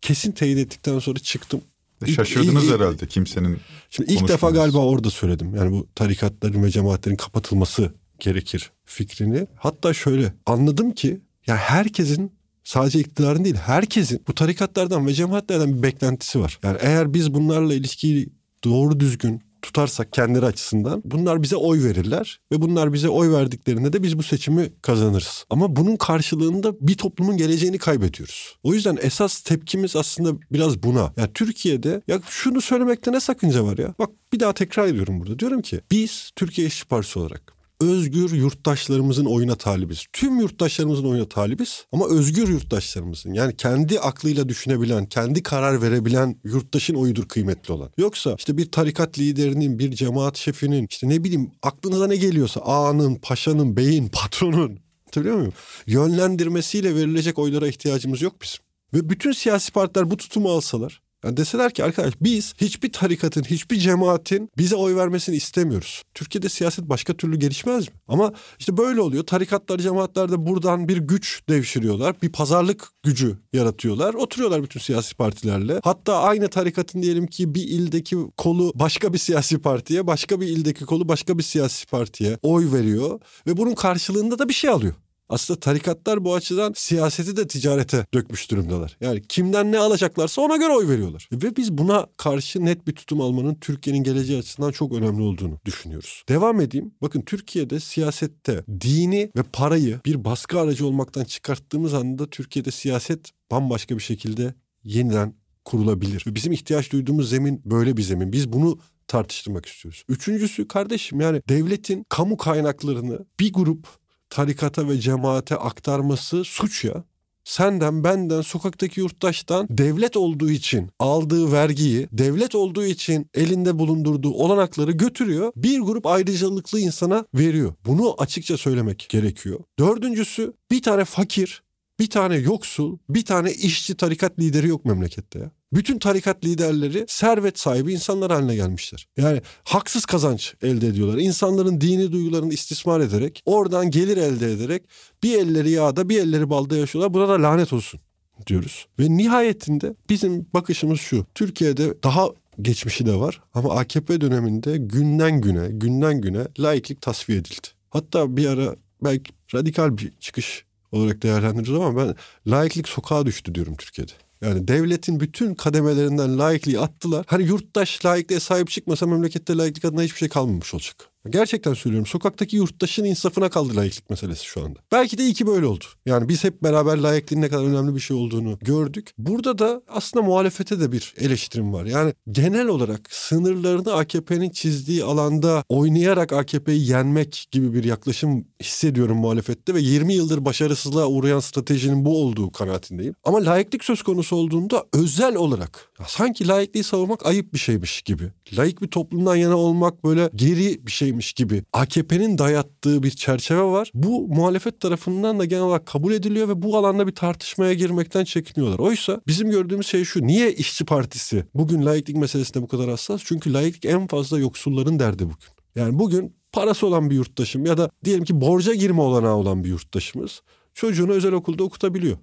[0.02, 1.62] Kesin teyit ettikten sonra çıktım.
[2.06, 3.58] E şaşırdınız ilk, herhalde kimsenin
[3.90, 5.56] Şimdi ilk defa galiba orada söyledim.
[5.56, 9.48] Yani bu tarikatların ve cemaatlerin kapatılması gerekir fikrini.
[9.56, 12.32] Hatta şöyle anladım ki ya herkesin
[12.66, 16.60] sadece iktidarın değil herkesin bu tarikatlardan ve cemaatlerden bir beklentisi var.
[16.64, 18.30] Yani eğer biz bunlarla ilişkiyi
[18.64, 24.04] doğru düzgün tutarsak kendileri açısından bunlar bize oy verirler ve bunlar bize oy verdiklerinde de
[24.04, 25.46] biz bu seçimi kazanırız.
[25.50, 28.56] Ama bunun karşılığında bir toplumun geleceğini kaybediyoruz.
[28.64, 31.14] O yüzden esas tepkimiz aslında biraz buna.
[31.18, 33.94] Yani Türkiye'de ya şunu söylemekte ne sakınca var ya?
[34.00, 35.40] Bak bir daha tekrar ediyorum burada.
[35.40, 40.06] Diyorum ki biz Türkiye İşçi Partisi olarak özgür yurttaşlarımızın oyuna talibiz.
[40.14, 46.96] Tüm yurttaşlarımızın oyuna talibiz ama özgür yurttaşlarımızın yani kendi aklıyla düşünebilen, kendi karar verebilen yurttaşın
[46.96, 47.90] oyudur kıymetli olan.
[47.98, 53.16] Yoksa işte bir tarikat liderinin, bir cemaat şefinin işte ne bileyim aklınıza ne geliyorsa ağanın,
[53.16, 54.86] paşanın, beyin, patronun
[55.16, 55.54] Anlatabiliyor muyum?
[55.88, 58.60] Yönlendirmesiyle verilecek oylara ihtiyacımız yok bizim.
[58.94, 63.78] Ve bütün siyasi partiler bu tutumu alsalar yani deseler ki arkadaş biz hiçbir tarikatın, hiçbir
[63.78, 66.04] cemaatin bize oy vermesini istemiyoruz.
[66.14, 67.96] Türkiye'de siyaset başka türlü gelişmez mi?
[68.08, 69.24] Ama işte böyle oluyor.
[69.24, 72.22] Tarikatlar, cemaatler de buradan bir güç devşiriyorlar.
[72.22, 74.14] Bir pazarlık gücü yaratıyorlar.
[74.14, 75.80] Oturuyorlar bütün siyasi partilerle.
[75.84, 80.86] Hatta aynı tarikatın diyelim ki bir ildeki kolu başka bir siyasi partiye, başka bir ildeki
[80.86, 83.20] kolu başka bir siyasi partiye oy veriyor.
[83.48, 84.94] Ve bunun karşılığında da bir şey alıyor.
[85.30, 88.98] Aslında tarikatlar bu açıdan siyaseti de ticarete dökmüş durumdalar.
[89.02, 91.30] Yani kimden ne alacaklarsa ona göre oy veriyorlar.
[91.32, 96.24] Ve biz buna karşı net bir tutum almanın Türkiye'nin geleceği açısından çok önemli olduğunu düşünüyoruz.
[96.30, 96.92] Devam edeyim.
[97.02, 103.98] Bakın Türkiye'de siyasette dini ve parayı bir baskı aracı olmaktan çıkarttığımız anda Türkiye'de siyaset bambaşka
[103.98, 105.34] bir şekilde yeniden
[105.66, 106.24] kurulabilir.
[106.28, 108.32] Ve bizim ihtiyaç duyduğumuz zemin böyle bir zemin.
[108.32, 110.04] Biz bunu tartıştırmak istiyoruz.
[110.10, 113.88] Üçüncüsü kardeşim yani devletin kamu kaynaklarını bir grup
[114.30, 117.04] tarikata ve cemaate aktarması suç ya.
[117.44, 124.92] Senden, benden, sokaktaki yurttaştan devlet olduğu için aldığı vergiyi, devlet olduğu için elinde bulundurduğu olanakları
[124.92, 125.52] götürüyor.
[125.56, 127.74] Bir grup ayrıcalıklı insana veriyor.
[127.86, 129.60] Bunu açıkça söylemek gerekiyor.
[129.80, 131.64] Dördüncüsü bir tane fakir,
[132.00, 135.52] bir tane yoksul, bir tane işçi tarikat lideri yok memlekette ya.
[135.76, 139.08] Bütün tarikat liderleri servet sahibi insanlar haline gelmişler.
[139.18, 141.18] Yani haksız kazanç elde ediyorlar.
[141.18, 144.84] İnsanların dini duygularını istismar ederek, oradan gelir elde ederek
[145.24, 147.14] bir elleri yağda bir elleri balda yaşıyorlar.
[147.14, 148.00] Buna da lanet olsun
[148.48, 148.88] diyoruz.
[149.00, 151.26] Ve nihayetinde bizim bakışımız şu.
[151.36, 152.30] Türkiye'de daha
[152.62, 157.68] geçmişi de var ama AKP döneminde günden güne, günden güne laiklik tasfiye edildi.
[157.90, 162.16] Hatta bir ara belki radikal bir çıkış olarak değerlendiririz ama ben
[162.48, 164.25] laiklik sokağa düştü diyorum Türkiye'de.
[164.46, 167.26] Yani devletin bütün kademelerinden laikliği attılar.
[167.30, 171.15] Hani yurttaş laikliğe sahip çıkmasa memlekette laiklik adına hiçbir şey kalmamış olacak.
[171.30, 172.06] Gerçekten söylüyorum.
[172.06, 174.80] Sokaktaki yurttaşın insafına kaldı layıklık meselesi şu anda.
[174.92, 175.86] Belki de iyi ki böyle oldu.
[176.06, 179.12] Yani biz hep beraber layıklığın ne kadar önemli bir şey olduğunu gördük.
[179.18, 181.86] Burada da aslında muhalefete de bir eleştirim var.
[181.86, 189.74] Yani genel olarak sınırlarını AKP'nin çizdiği alanda oynayarak AKP'yi yenmek gibi bir yaklaşım hissediyorum muhalefette
[189.74, 193.16] ve 20 yıldır başarısızlığa uğrayan stratejinin bu olduğu kanaatindeyim.
[193.24, 198.32] Ama layıklık söz konusu olduğunda özel olarak sanki layıklığı savunmak ayıp bir şeymiş gibi.
[198.58, 203.64] Layık bir toplumdan yana olmak böyle geri bir şey şeymiş gibi AKP'nin dayattığı bir çerçeve
[203.64, 203.92] var.
[203.94, 208.80] Bu muhalefet tarafından da genel olarak kabul ediliyor ve bu alanda bir tartışmaya girmekten çekiniyorlar.
[208.80, 210.28] Oysa bizim gördüğümüz şey şu.
[210.28, 213.22] Niye işçi partisi bugün layıklık meselesinde bu kadar hassas?
[213.26, 215.50] Çünkü layıklık en fazla yoksulların derdi bugün.
[215.76, 219.70] Yani bugün parası olan bir yurttaşım ya da diyelim ki borca girme olanağı olan bir
[219.70, 220.42] yurttaşımız
[220.74, 222.18] çocuğunu özel okulda okutabiliyor.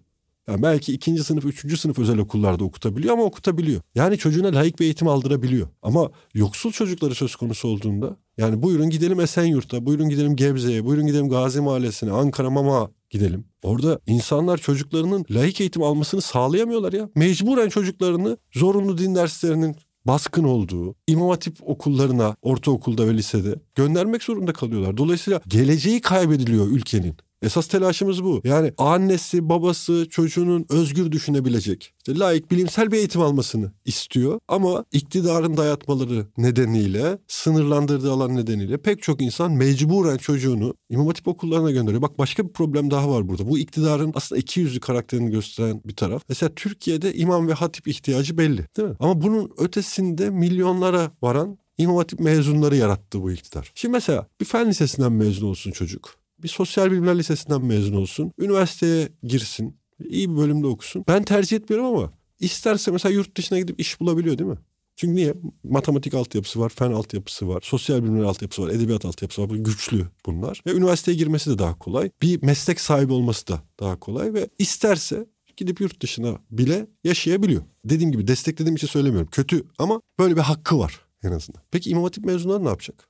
[0.48, 3.80] Yani belki ikinci sınıf, üçüncü sınıf özel okullarda okutabiliyor ama okutabiliyor.
[3.94, 5.68] Yani çocuğuna layık bir eğitim aldırabiliyor.
[5.82, 11.28] Ama yoksul çocukları söz konusu olduğunda yani buyurun gidelim Esenyurt'a, buyurun gidelim Gebze'ye, buyurun gidelim
[11.28, 13.44] Gazi Mahallesi'ne, Ankara Mama gidelim.
[13.62, 17.08] Orada insanlar çocuklarının layık eğitim almasını sağlayamıyorlar ya.
[17.14, 24.52] Mecburen çocuklarını zorunlu din derslerinin baskın olduğu imam hatip okullarına ortaokulda ve lisede göndermek zorunda
[24.52, 24.96] kalıyorlar.
[24.96, 27.16] Dolayısıyla geleceği kaybediliyor ülkenin.
[27.42, 28.40] Esas telaşımız bu.
[28.44, 34.40] Yani annesi, babası çocuğunun özgür düşünebilecek, işte layık bilimsel bir eğitim almasını istiyor.
[34.48, 41.70] Ama iktidarın dayatmaları nedeniyle, sınırlandırdığı alan nedeniyle pek çok insan mecburen çocuğunu İmam Hatip okullarına
[41.70, 42.02] gönderiyor.
[42.02, 43.48] Bak başka bir problem daha var burada.
[43.48, 46.22] Bu iktidarın aslında iki yüzlü karakterini gösteren bir taraf.
[46.28, 48.96] Mesela Türkiye'de imam ve hatip ihtiyacı belli değil mi?
[49.00, 53.72] Ama bunun ötesinde milyonlara varan İmam Hatip mezunları yarattı bu iktidar.
[53.74, 58.32] Şimdi mesela bir fen lisesinden mezun olsun çocuk bir sosyal bilimler lisesinden mezun olsun.
[58.38, 59.76] Üniversiteye girsin.
[60.04, 61.04] iyi bir bölümde okusun.
[61.08, 64.58] Ben tercih etmiyorum ama isterse mesela yurt dışına gidip iş bulabiliyor değil mi?
[64.96, 65.34] Çünkü niye?
[65.64, 69.48] Matematik altyapısı var, fen altyapısı var, sosyal bilimler altyapısı var, edebiyat altyapısı var.
[69.56, 70.62] Güçlü bunlar.
[70.66, 72.10] Ve üniversiteye girmesi de daha kolay.
[72.22, 74.34] Bir meslek sahibi olması da daha kolay.
[74.34, 75.26] Ve isterse
[75.56, 77.62] gidip yurt dışına bile yaşayabiliyor.
[77.84, 79.28] Dediğim gibi desteklediğim için söylemiyorum.
[79.30, 81.62] Kötü ama böyle bir hakkı var en azından.
[81.70, 83.08] Peki İmam Hatip mezunları ne yapacak?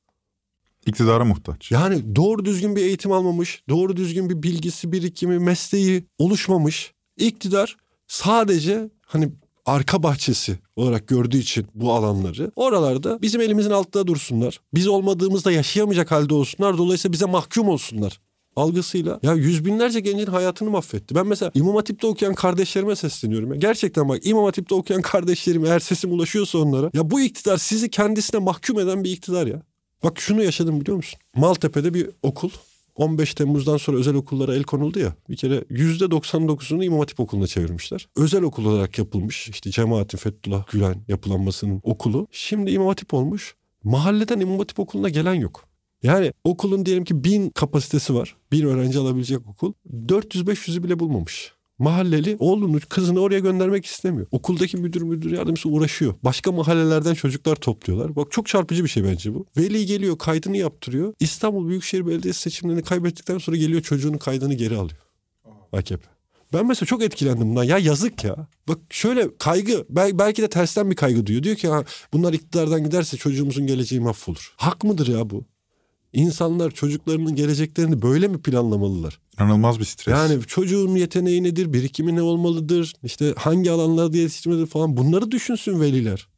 [0.87, 1.71] İktidara muhtaç.
[1.71, 6.93] Yani doğru düzgün bir eğitim almamış, doğru düzgün bir bilgisi, birikimi, mesleği oluşmamış.
[7.17, 9.29] İktidar sadece hani
[9.67, 14.61] arka bahçesi olarak gördüğü için bu alanları oralarda bizim elimizin altında dursunlar.
[14.75, 16.79] Biz olmadığımızda yaşayamayacak halde olsunlar.
[16.79, 18.21] Dolayısıyla bize mahkum olsunlar
[18.57, 21.15] algısıyla ya yüz binlerce gencin hayatını mahvetti.
[21.15, 23.53] Ben mesela İmam Hatip'te okuyan kardeşlerime sesleniyorum.
[23.53, 23.59] Ya.
[23.59, 28.41] Gerçekten bak İmam Hatip'te okuyan kardeşlerim eğer sesim ulaşıyorsa onlara ya bu iktidar sizi kendisine
[28.41, 29.63] mahkum eden bir iktidar ya.
[30.05, 31.21] Bak şunu yaşadım biliyor musun?
[31.37, 32.51] Maltepe'de bir okul
[32.97, 35.15] 15 Temmuz'dan sonra özel okullara el konuldu ya.
[35.29, 38.09] Bir kere %99'unu İmam Hatip okuluna çevirmişler.
[38.17, 39.49] Özel okul olarak yapılmış.
[39.49, 42.27] işte cemaatin Fethullah Gülen yapılanmasının okulu.
[42.31, 43.55] Şimdi İmam Hatip olmuş.
[43.85, 45.65] Mahalleden İmam Hatip okuluna gelen yok.
[46.03, 48.37] Yani okulun diyelim ki bin kapasitesi var.
[48.53, 49.73] Bin öğrenci alabilecek okul.
[50.07, 51.53] 400-500'ü bile bulmamış.
[51.83, 54.27] Mahalleli oğlunu kızını oraya göndermek istemiyor.
[54.31, 56.15] Okuldaki müdür müdür yardımcısı uğraşıyor.
[56.25, 58.17] Başka mahallelerden çocuklar topluyorlar.
[58.17, 59.47] Bak çok çarpıcı bir şey bence bu.
[59.57, 61.15] Veli geliyor kaydını yaptırıyor.
[61.21, 65.01] İstanbul Büyükşehir Belediyesi seçimlerini kaybettikten sonra geliyor çocuğunun kaydını geri alıyor.
[65.73, 66.03] AKP.
[66.53, 67.65] Ben mesela çok etkilendim bundan.
[67.65, 68.37] Ya yazık ya.
[68.69, 71.43] Bak şöyle kaygı belki de tersten bir kaygı duyuyor.
[71.43, 74.55] Diyor ki ha, bunlar iktidardan giderse çocuğumuzun geleceği mahvolur.
[74.57, 75.45] Hak mıdır ya bu?
[76.13, 79.19] İnsanlar çocuklarının geleceklerini böyle mi planlamalılar?
[79.41, 80.15] İnanılmaz bir stres.
[80.15, 86.29] Yani çocuğun yeteneği nedir, birikimi ne olmalıdır, işte hangi alanlarda yetiştirmelidir falan bunları düşünsün veliler.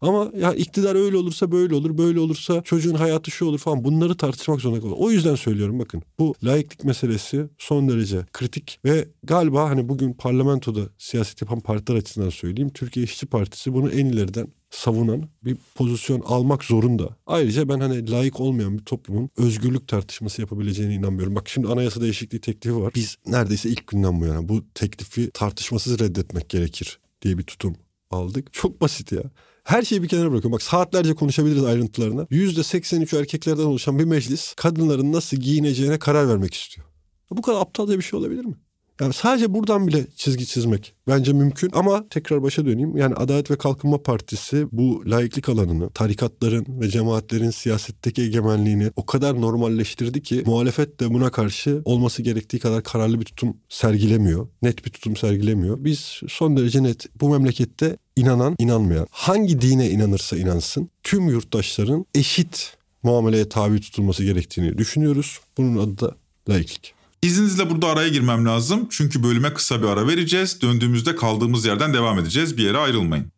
[0.00, 4.16] Ama ya iktidar öyle olursa böyle olur, böyle olursa çocuğun hayatı şu olur falan bunları
[4.16, 4.96] tartışmak zorunda kalıyor.
[5.00, 10.80] O yüzden söylüyorum bakın bu laiklik meselesi son derece kritik ve galiba hani bugün parlamentoda
[10.98, 16.64] siyaset yapan partiler açısından söyleyeyim Türkiye İşçi Partisi bunu en ileriden savunan bir pozisyon almak
[16.64, 17.16] zorunda.
[17.26, 21.34] Ayrıca ben hani layık olmayan bir toplumun özgürlük tartışması yapabileceğine inanmıyorum.
[21.34, 22.92] Bak şimdi anayasa değişikliği teklifi var.
[22.94, 27.76] Biz neredeyse ilk günden bu yana bu teklifi tartışmasız reddetmek gerekir diye bir tutum
[28.10, 28.52] aldık.
[28.52, 29.22] Çok basit ya.
[29.64, 30.52] Her şeyi bir kenara bırakıyorum.
[30.52, 32.22] Bak saatlerce konuşabiliriz ayrıntılarına.
[32.22, 36.86] %83 erkeklerden oluşan bir meclis kadınların nasıl giyineceğine karar vermek istiyor.
[37.30, 38.54] Bu kadar aptalca bir şey olabilir mi?
[39.00, 42.96] Yani sadece buradan bile çizgi çizmek bence mümkün ama tekrar başa döneyim.
[42.96, 49.40] Yani Adalet ve Kalkınma Partisi bu laiklik alanını, tarikatların ve cemaatlerin siyasetteki egemenliğini o kadar
[49.40, 54.48] normalleştirdi ki muhalefet de buna karşı olması gerektiği kadar kararlı bir tutum sergilemiyor.
[54.62, 55.84] Net bir tutum sergilemiyor.
[55.84, 62.76] Biz son derece net bu memlekette inanan, inanmayan, hangi dine inanırsa inansın tüm yurttaşların eşit
[63.02, 65.40] muameleye tabi tutulması gerektiğini düşünüyoruz.
[65.58, 66.16] Bunun adı da
[66.48, 66.99] laiklik.
[67.22, 68.86] İzninizle burada araya girmem lazım.
[68.90, 70.62] Çünkü bölüme kısa bir ara vereceğiz.
[70.62, 72.56] Döndüğümüzde kaldığımız yerden devam edeceğiz.
[72.56, 73.32] Bir yere ayrılmayın.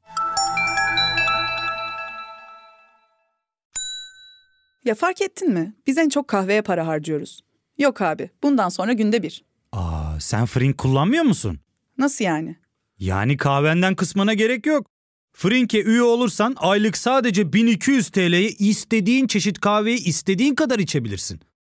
[4.84, 5.74] Ya fark ettin mi?
[5.86, 7.40] Biz en çok kahveye para harcıyoruz.
[7.78, 9.44] Yok abi, bundan sonra günde bir.
[9.72, 11.58] Aa, sen Frink kullanmıyor musun?
[11.98, 12.56] Nasıl yani?
[12.98, 14.86] Yani kahvenden kısmına gerek yok.
[15.32, 21.40] Frink'e üye olursan aylık sadece 1200 TL'ye istediğin çeşit kahveyi istediğin kadar içebilirsin.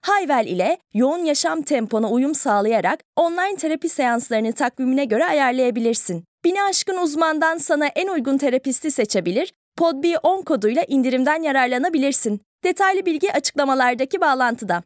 [0.00, 6.24] Hayvel ile yoğun yaşam tempona uyum sağlayarak online terapi seanslarını takvimine göre ayarlayabilirsin.
[6.44, 12.40] Bini aşkın uzmandan sana en uygun terapisti seçebilir, PodB10 koduyla indirimden yararlanabilirsin.
[12.64, 14.82] Detaylı bilgi açıklamalardaki bağlantıda.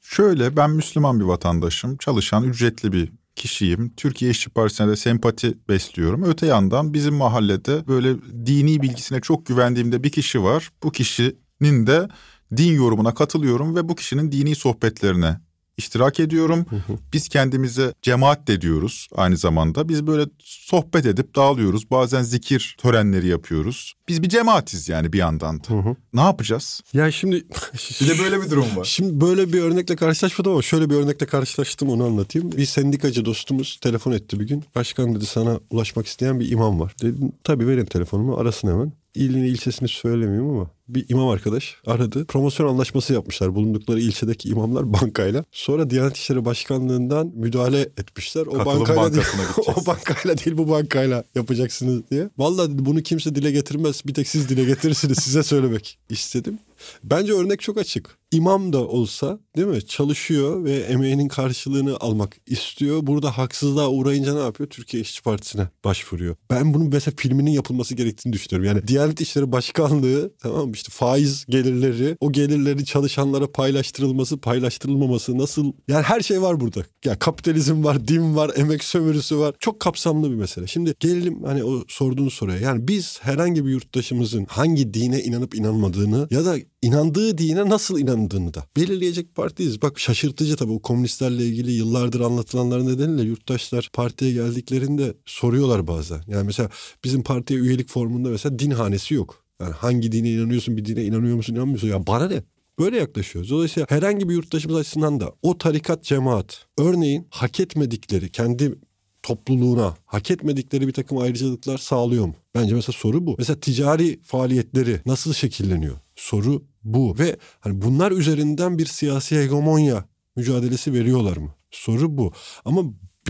[0.00, 3.92] Şöyle ben Müslüman bir vatandaşım, çalışan ücretli bir kişiyim.
[3.96, 6.22] Türkiye İşçi Partisi'ne de sempati besliyorum.
[6.22, 8.16] Öte yandan bizim mahallede böyle
[8.46, 10.70] dini bilgisine çok güvendiğimde bir kişi var.
[10.82, 12.08] Bu kişinin de
[12.56, 15.40] din yorumuna katılıyorum ve bu kişinin dini sohbetlerine
[15.80, 16.66] iştirak ediyorum.
[17.12, 19.88] Biz kendimize cemaat de diyoruz aynı zamanda.
[19.88, 21.90] Biz böyle sohbet edip dağılıyoruz.
[21.90, 23.94] Bazen zikir törenleri yapıyoruz.
[24.08, 25.96] Biz bir cemaatiz yani bir yandan da.
[26.14, 26.80] Ne yapacağız?
[26.92, 27.34] Ya şimdi...
[28.00, 28.84] bir de böyle bir durum var.
[28.84, 32.52] Şimdi böyle bir örnekle karşılaşmadım ama şöyle bir örnekle karşılaştım onu anlatayım.
[32.52, 34.64] Bir sendikacı dostumuz telefon etti bir gün.
[34.74, 36.94] Başkan dedi sana ulaşmak isteyen bir imam var.
[37.02, 38.92] Dedim tabii verin telefonumu arasın hemen.
[39.14, 42.24] İlini ilçesini söylemiyorum ama bir imam arkadaş aradı.
[42.24, 45.44] Promosyon anlaşması yapmışlar bulundukları ilçedeki imamlar bankayla.
[45.52, 48.46] Sonra Diyanet İşleri Başkanlığı'ndan müdahale etmişler.
[48.46, 49.26] O Katılım bankayla değil,
[49.76, 52.30] o bankayla değil bu bankayla yapacaksınız diye.
[52.38, 54.02] Vallahi dedi, bunu kimse dile getirmez.
[54.06, 56.58] Bir tek siz dile getirirsiniz size söylemek istedim.
[57.04, 58.18] Bence örnek çok açık.
[58.32, 63.06] İmam da olsa değil mi çalışıyor ve emeğinin karşılığını almak istiyor.
[63.06, 64.70] Burada haksızlığa uğrayınca ne yapıyor?
[64.70, 66.36] Türkiye İşçi Partisi'ne başvuruyor.
[66.50, 68.76] Ben bunun mesela filminin yapılması gerektiğini düşünüyorum.
[68.76, 75.72] Yani Diyanet İşleri Başkanlığı tamam mı işte faiz gelirleri o gelirleri çalışanlara paylaştırılması paylaştırılmaması nasıl
[75.88, 76.80] yani her şey var burada.
[77.04, 79.54] Ya kapitalizm var, din var, emek sömürüsü var.
[79.58, 80.66] Çok kapsamlı bir mesele.
[80.66, 82.58] Şimdi gelelim hani o sorduğunuz soruya.
[82.58, 88.54] Yani biz herhangi bir yurttaşımızın hangi dine inanıp inanmadığını ya da inandığı dine nasıl inandığını
[88.54, 89.82] da belirleyecek partiyiz.
[89.82, 96.22] Bak şaşırtıcı tabii o komünistlerle ilgili yıllardır anlatılanlar nedeniyle yurttaşlar partiye geldiklerinde soruyorlar bazen.
[96.26, 96.70] Yani mesela
[97.04, 99.39] bizim partiye üyelik formunda mesela din hanesi yok.
[99.60, 102.42] Yani hangi dine inanıyorsun bir dine inanıyor musun inanmıyorsun ya bana ne?
[102.80, 103.50] böyle yaklaşıyoruz.
[103.50, 108.74] Dolayısıyla herhangi bir yurttaşımız açısından da o tarikat cemaat örneğin hak etmedikleri kendi
[109.22, 112.34] topluluğuna hak etmedikleri bir takım ayrıcalıklar sağlıyor mu?
[112.54, 113.34] Bence mesela soru bu.
[113.38, 115.96] Mesela ticari faaliyetleri nasıl şekilleniyor?
[116.16, 120.04] Soru bu ve hani bunlar üzerinden bir siyasi hegemonya
[120.36, 121.54] mücadelesi veriyorlar mı?
[121.70, 122.32] Soru bu.
[122.64, 122.84] Ama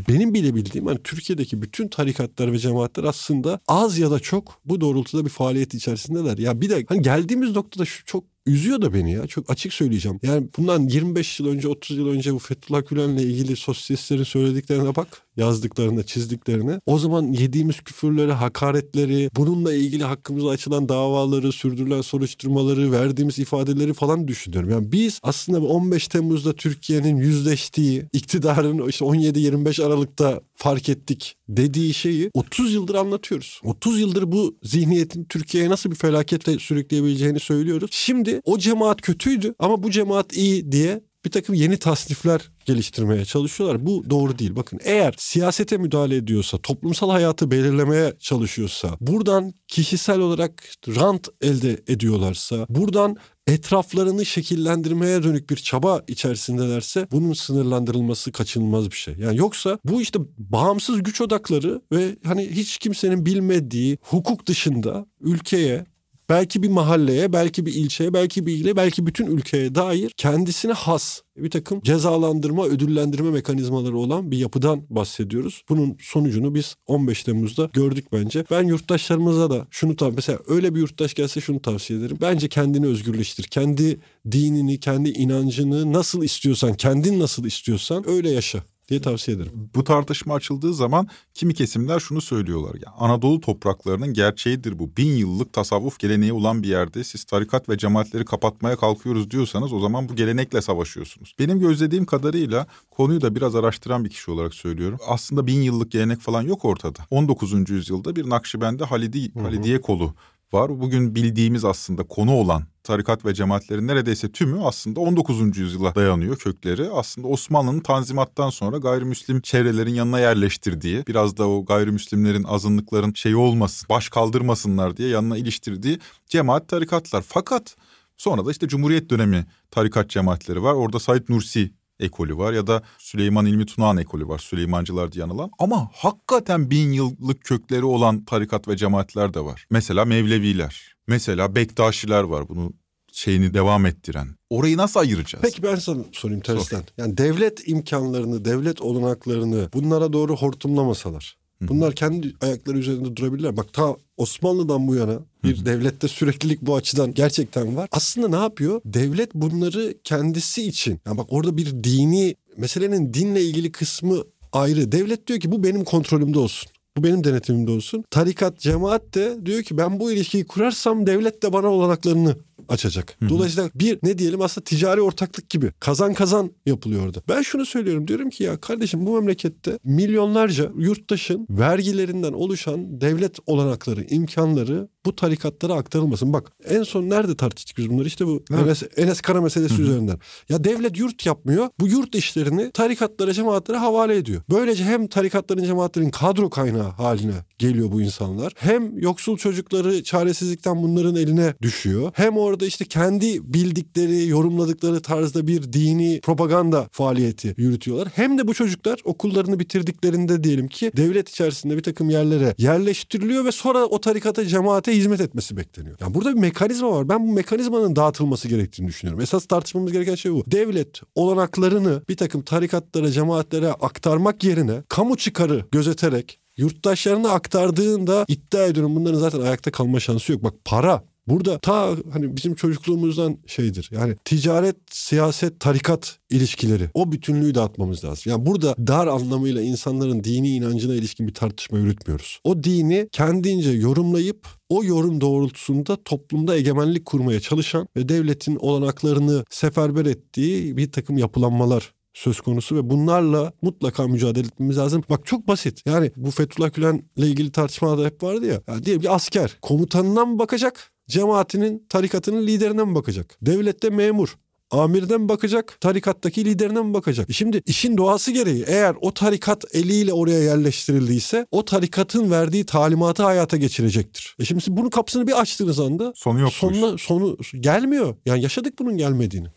[0.09, 4.81] benim bile bildiğim hani Türkiye'deki bütün tarikatlar ve cemaatler aslında az ya da çok bu
[4.81, 6.39] doğrultuda bir faaliyet içerisindeler.
[6.39, 9.27] Ya bir de hani geldiğimiz noktada şu çok üzüyor da beni ya.
[9.27, 10.21] Çok açık söyleyeceğim.
[10.23, 15.23] Yani bundan 25 yıl önce 30 yıl önce bu Fethullah Gülen'le ilgili sosyalistlerin söylediklerine bak.
[15.37, 16.81] Yazdıklarına, çizdiklerine.
[16.87, 24.29] O zaman yediğimiz küfürleri, hakaretleri, bununla ilgili hakkımıza açılan davaları, sürdürülen soruşturmaları, verdiğimiz ifadeleri falan
[24.29, 24.71] düşünüyorum.
[24.71, 32.31] Yani biz aslında 15 Temmuz'da Türkiye'nin yüzleştiği, iktidarın işte 17-25 Aralık'ta fark ettik dediği şeyi
[32.35, 33.61] 30 yıldır anlatıyoruz.
[33.65, 37.91] 30 yıldır bu zihniyetin Türkiye'ye nasıl bir felaketle sürükleyebileceğini söylüyoruz.
[37.93, 43.87] Şimdi o cemaat kötüydü ama bu cemaat iyi diye bir takım yeni tasnifler geliştirmeye çalışıyorlar.
[43.87, 44.57] Bu doğru değil.
[44.57, 52.67] Bakın eğer siyasete müdahale ediyorsa, toplumsal hayatı belirlemeye çalışıyorsa, buradan kişisel olarak rant elde ediyorlarsa,
[52.69, 53.17] buradan
[53.47, 59.15] etraflarını şekillendirmeye dönük bir çaba içerisindelerse bunun sınırlandırılması kaçınılmaz bir şey.
[59.19, 65.87] Yani yoksa bu işte bağımsız güç odakları ve hani hiç kimsenin bilmediği hukuk dışında ülkeye
[66.31, 71.21] belki bir mahalleye, belki bir ilçeye, belki bir ile, belki bütün ülkeye dair kendisine has
[71.37, 75.63] bir takım cezalandırma, ödüllendirme mekanizmaları olan bir yapıdan bahsediyoruz.
[75.69, 78.45] Bunun sonucunu biz 15 Temmuz'da gördük bence.
[78.51, 82.19] Ben yurttaşlarımıza da şunu tav mesela öyle bir yurttaş gelse şunu tavsiye ederim.
[82.21, 83.45] Bence kendini özgürleştir.
[83.45, 84.01] Kendi
[84.33, 89.53] dinini, kendi inancını nasıl istiyorsan, kendin nasıl istiyorsan öyle yaşa diye tavsiye ederim.
[89.75, 92.75] Bu tartışma açıldığı zaman kimi kesimler şunu söylüyorlar.
[92.75, 94.97] Ya Anadolu topraklarının gerçeğidir bu.
[94.97, 99.81] Bin yıllık tasavvuf geleneği olan bir yerde siz tarikat ve cemaatleri kapatmaya kalkıyoruz diyorsanız o
[99.81, 101.35] zaman bu gelenekle savaşıyorsunuz.
[101.39, 104.99] Benim gözlediğim kadarıyla konuyu da biraz araştıran bir kişi olarak söylüyorum.
[105.09, 106.99] Aslında bin yıllık gelenek falan yok ortada.
[107.11, 107.71] 19.
[107.71, 110.15] yüzyılda bir Nakşibendi Halidi, Halidiye kolu
[110.53, 110.81] var.
[110.81, 115.59] Bugün bildiğimiz aslında konu olan tarikat ve cemaatlerin neredeyse tümü aslında 19.
[115.59, 116.91] yüzyıla dayanıyor kökleri.
[116.91, 123.87] Aslında Osmanlı'nın tanzimattan sonra gayrimüslim çevrelerin yanına yerleştirdiği, biraz da o gayrimüslimlerin azınlıkların şeyi olmasın,
[123.91, 125.99] baş kaldırmasınlar diye yanına iliştirdiği
[126.29, 127.25] cemaat tarikatlar.
[127.27, 127.77] Fakat
[128.17, 130.75] sonra da işte Cumhuriyet dönemi tarikat cemaatleri var.
[130.75, 131.71] Orada Said Nursi
[132.01, 134.39] ekolü var ya da Süleyman İlmi Tunağan ekolü var.
[134.39, 135.51] Süleymancılar diye anılan.
[135.59, 139.67] Ama hakikaten bin yıllık kökleri olan tarikat ve cemaatler de var.
[139.71, 140.95] Mesela Mevleviler.
[141.07, 142.73] Mesela Bektaşiler var bunu
[143.13, 144.29] şeyini devam ettiren.
[144.51, 145.43] Orayı nasıl ayıracağız?
[145.43, 146.83] Peki ben sana sorayım tersten.
[146.99, 151.40] Yani devlet imkanlarını, devlet olanaklarını bunlara doğru hortumlamasalar.
[151.69, 153.57] Bunlar kendi ayakları üzerinde durabilirler.
[153.57, 155.67] Bak ta Osmanlı'dan bu yana bir Hı-hı.
[155.67, 157.89] devlette süreklilik bu açıdan gerçekten var.
[157.93, 158.81] Aslında ne yapıyor?
[158.85, 161.01] Devlet bunları kendisi için.
[161.07, 164.93] Yani bak orada bir dini meselenin dinle ilgili kısmı ayrı.
[164.93, 166.71] Devlet diyor ki bu benim kontrolümde olsun.
[166.97, 168.05] Bu benim denetimimde olsun.
[168.11, 172.37] Tarikat, cemaat de diyor ki ben bu ilişkiyi kurarsam devlet de bana olanaklarını
[172.71, 173.17] açacak.
[173.21, 173.29] Hı-hı.
[173.29, 177.23] Dolayısıyla bir ne diyelim aslında ticari ortaklık gibi kazan kazan yapılıyor orada.
[177.29, 184.05] Ben şunu söylüyorum diyorum ki ya kardeşim bu memlekette milyonlarca yurttaşın vergilerinden oluşan devlet olanakları,
[184.05, 186.33] imkanları bu tarikatlara aktarılmasın.
[186.33, 188.07] Bak en son nerede tartıştık biz bunları?
[188.09, 189.83] İşte bu Enes, Enes Kara meselesi Hı-hı.
[189.83, 190.19] üzerinden.
[190.49, 191.69] Ya devlet yurt yapmıyor.
[191.81, 194.43] Bu yurt işlerini tarikatlara, cemaatlere havale ediyor.
[194.51, 198.53] Böylece hem tarikatların, cemaatlerin kadro kaynağı haline geliyor bu insanlar.
[198.57, 202.13] Hem yoksul çocukları çaresizlikten bunların eline düşüyor.
[202.15, 208.09] Hem orada işte kendi bildikleri, yorumladıkları tarzda bir dini propaganda faaliyeti yürütüyorlar.
[208.15, 213.53] Hem de bu çocuklar okullarını bitirdiklerinde diyelim ki devlet içerisinde bir takım yerlere yerleştiriliyor ve
[213.53, 215.97] sonra o tarikata, cemaate hizmet etmesi bekleniyor.
[216.01, 217.09] Yani burada bir mekanizma var.
[217.09, 219.23] Ben bu mekanizmanın dağıtılması gerektiğini düşünüyorum.
[219.23, 220.45] Esas tartışmamız gereken şey bu.
[220.47, 228.97] Devlet olanaklarını bir takım tarikatlara, cemaatlere aktarmak yerine kamu çıkarı gözeterek yurttaşlarına aktardığında iddia ediyorum
[228.97, 230.45] bunların zaten ayakta kalma şansı yok.
[230.45, 233.89] Bak para Burada ta hani bizim çocukluğumuzdan şeydir.
[233.93, 236.91] Yani ticaret, siyaset, tarikat ilişkileri.
[236.95, 238.31] O bütünlüğü dağıtmamız lazım.
[238.33, 242.41] Yani burada dar anlamıyla insanların dini inancına ilişkin bir tartışma yürütmüyoruz.
[242.45, 250.07] O dini kendince yorumlayıp o yorum doğrultusunda toplumda egemenlik kurmaya çalışan ve devletin olanaklarını seferber
[250.07, 255.03] ettiği bir takım yapılanmalar söz konusu ve bunlarla mutlaka mücadele etmemiz lazım.
[255.11, 255.83] Bak çok basit.
[255.87, 258.63] Yani bu Fethullah Gülen'le ilgili tartışmalarda hep vardı ya.
[258.69, 260.93] Yani diyelim ki asker komutanına mı bakacak?
[261.11, 263.37] Cemaatinin, tarikatının liderine mi bakacak?
[263.43, 264.37] Devlette memur.
[264.71, 265.77] Amirine mi bakacak?
[265.81, 267.33] Tarikattaki liderine mi bakacak?
[267.33, 273.57] Şimdi işin doğası gereği eğer o tarikat eliyle oraya yerleştirildiyse o tarikatın verdiği talimatı hayata
[273.57, 274.37] geçirecektir.
[274.39, 278.17] E şimdi bunun kapısını bir açtığınız anda Sonu yok sonuna, sonu gelmiyor.
[278.27, 279.49] Yani yaşadık bunun gelmediğini.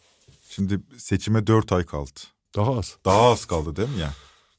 [0.49, 2.19] Şimdi seçime 4 ay kaldı.
[2.55, 2.97] Daha az.
[3.05, 4.13] Daha az kaldı değil mi ya?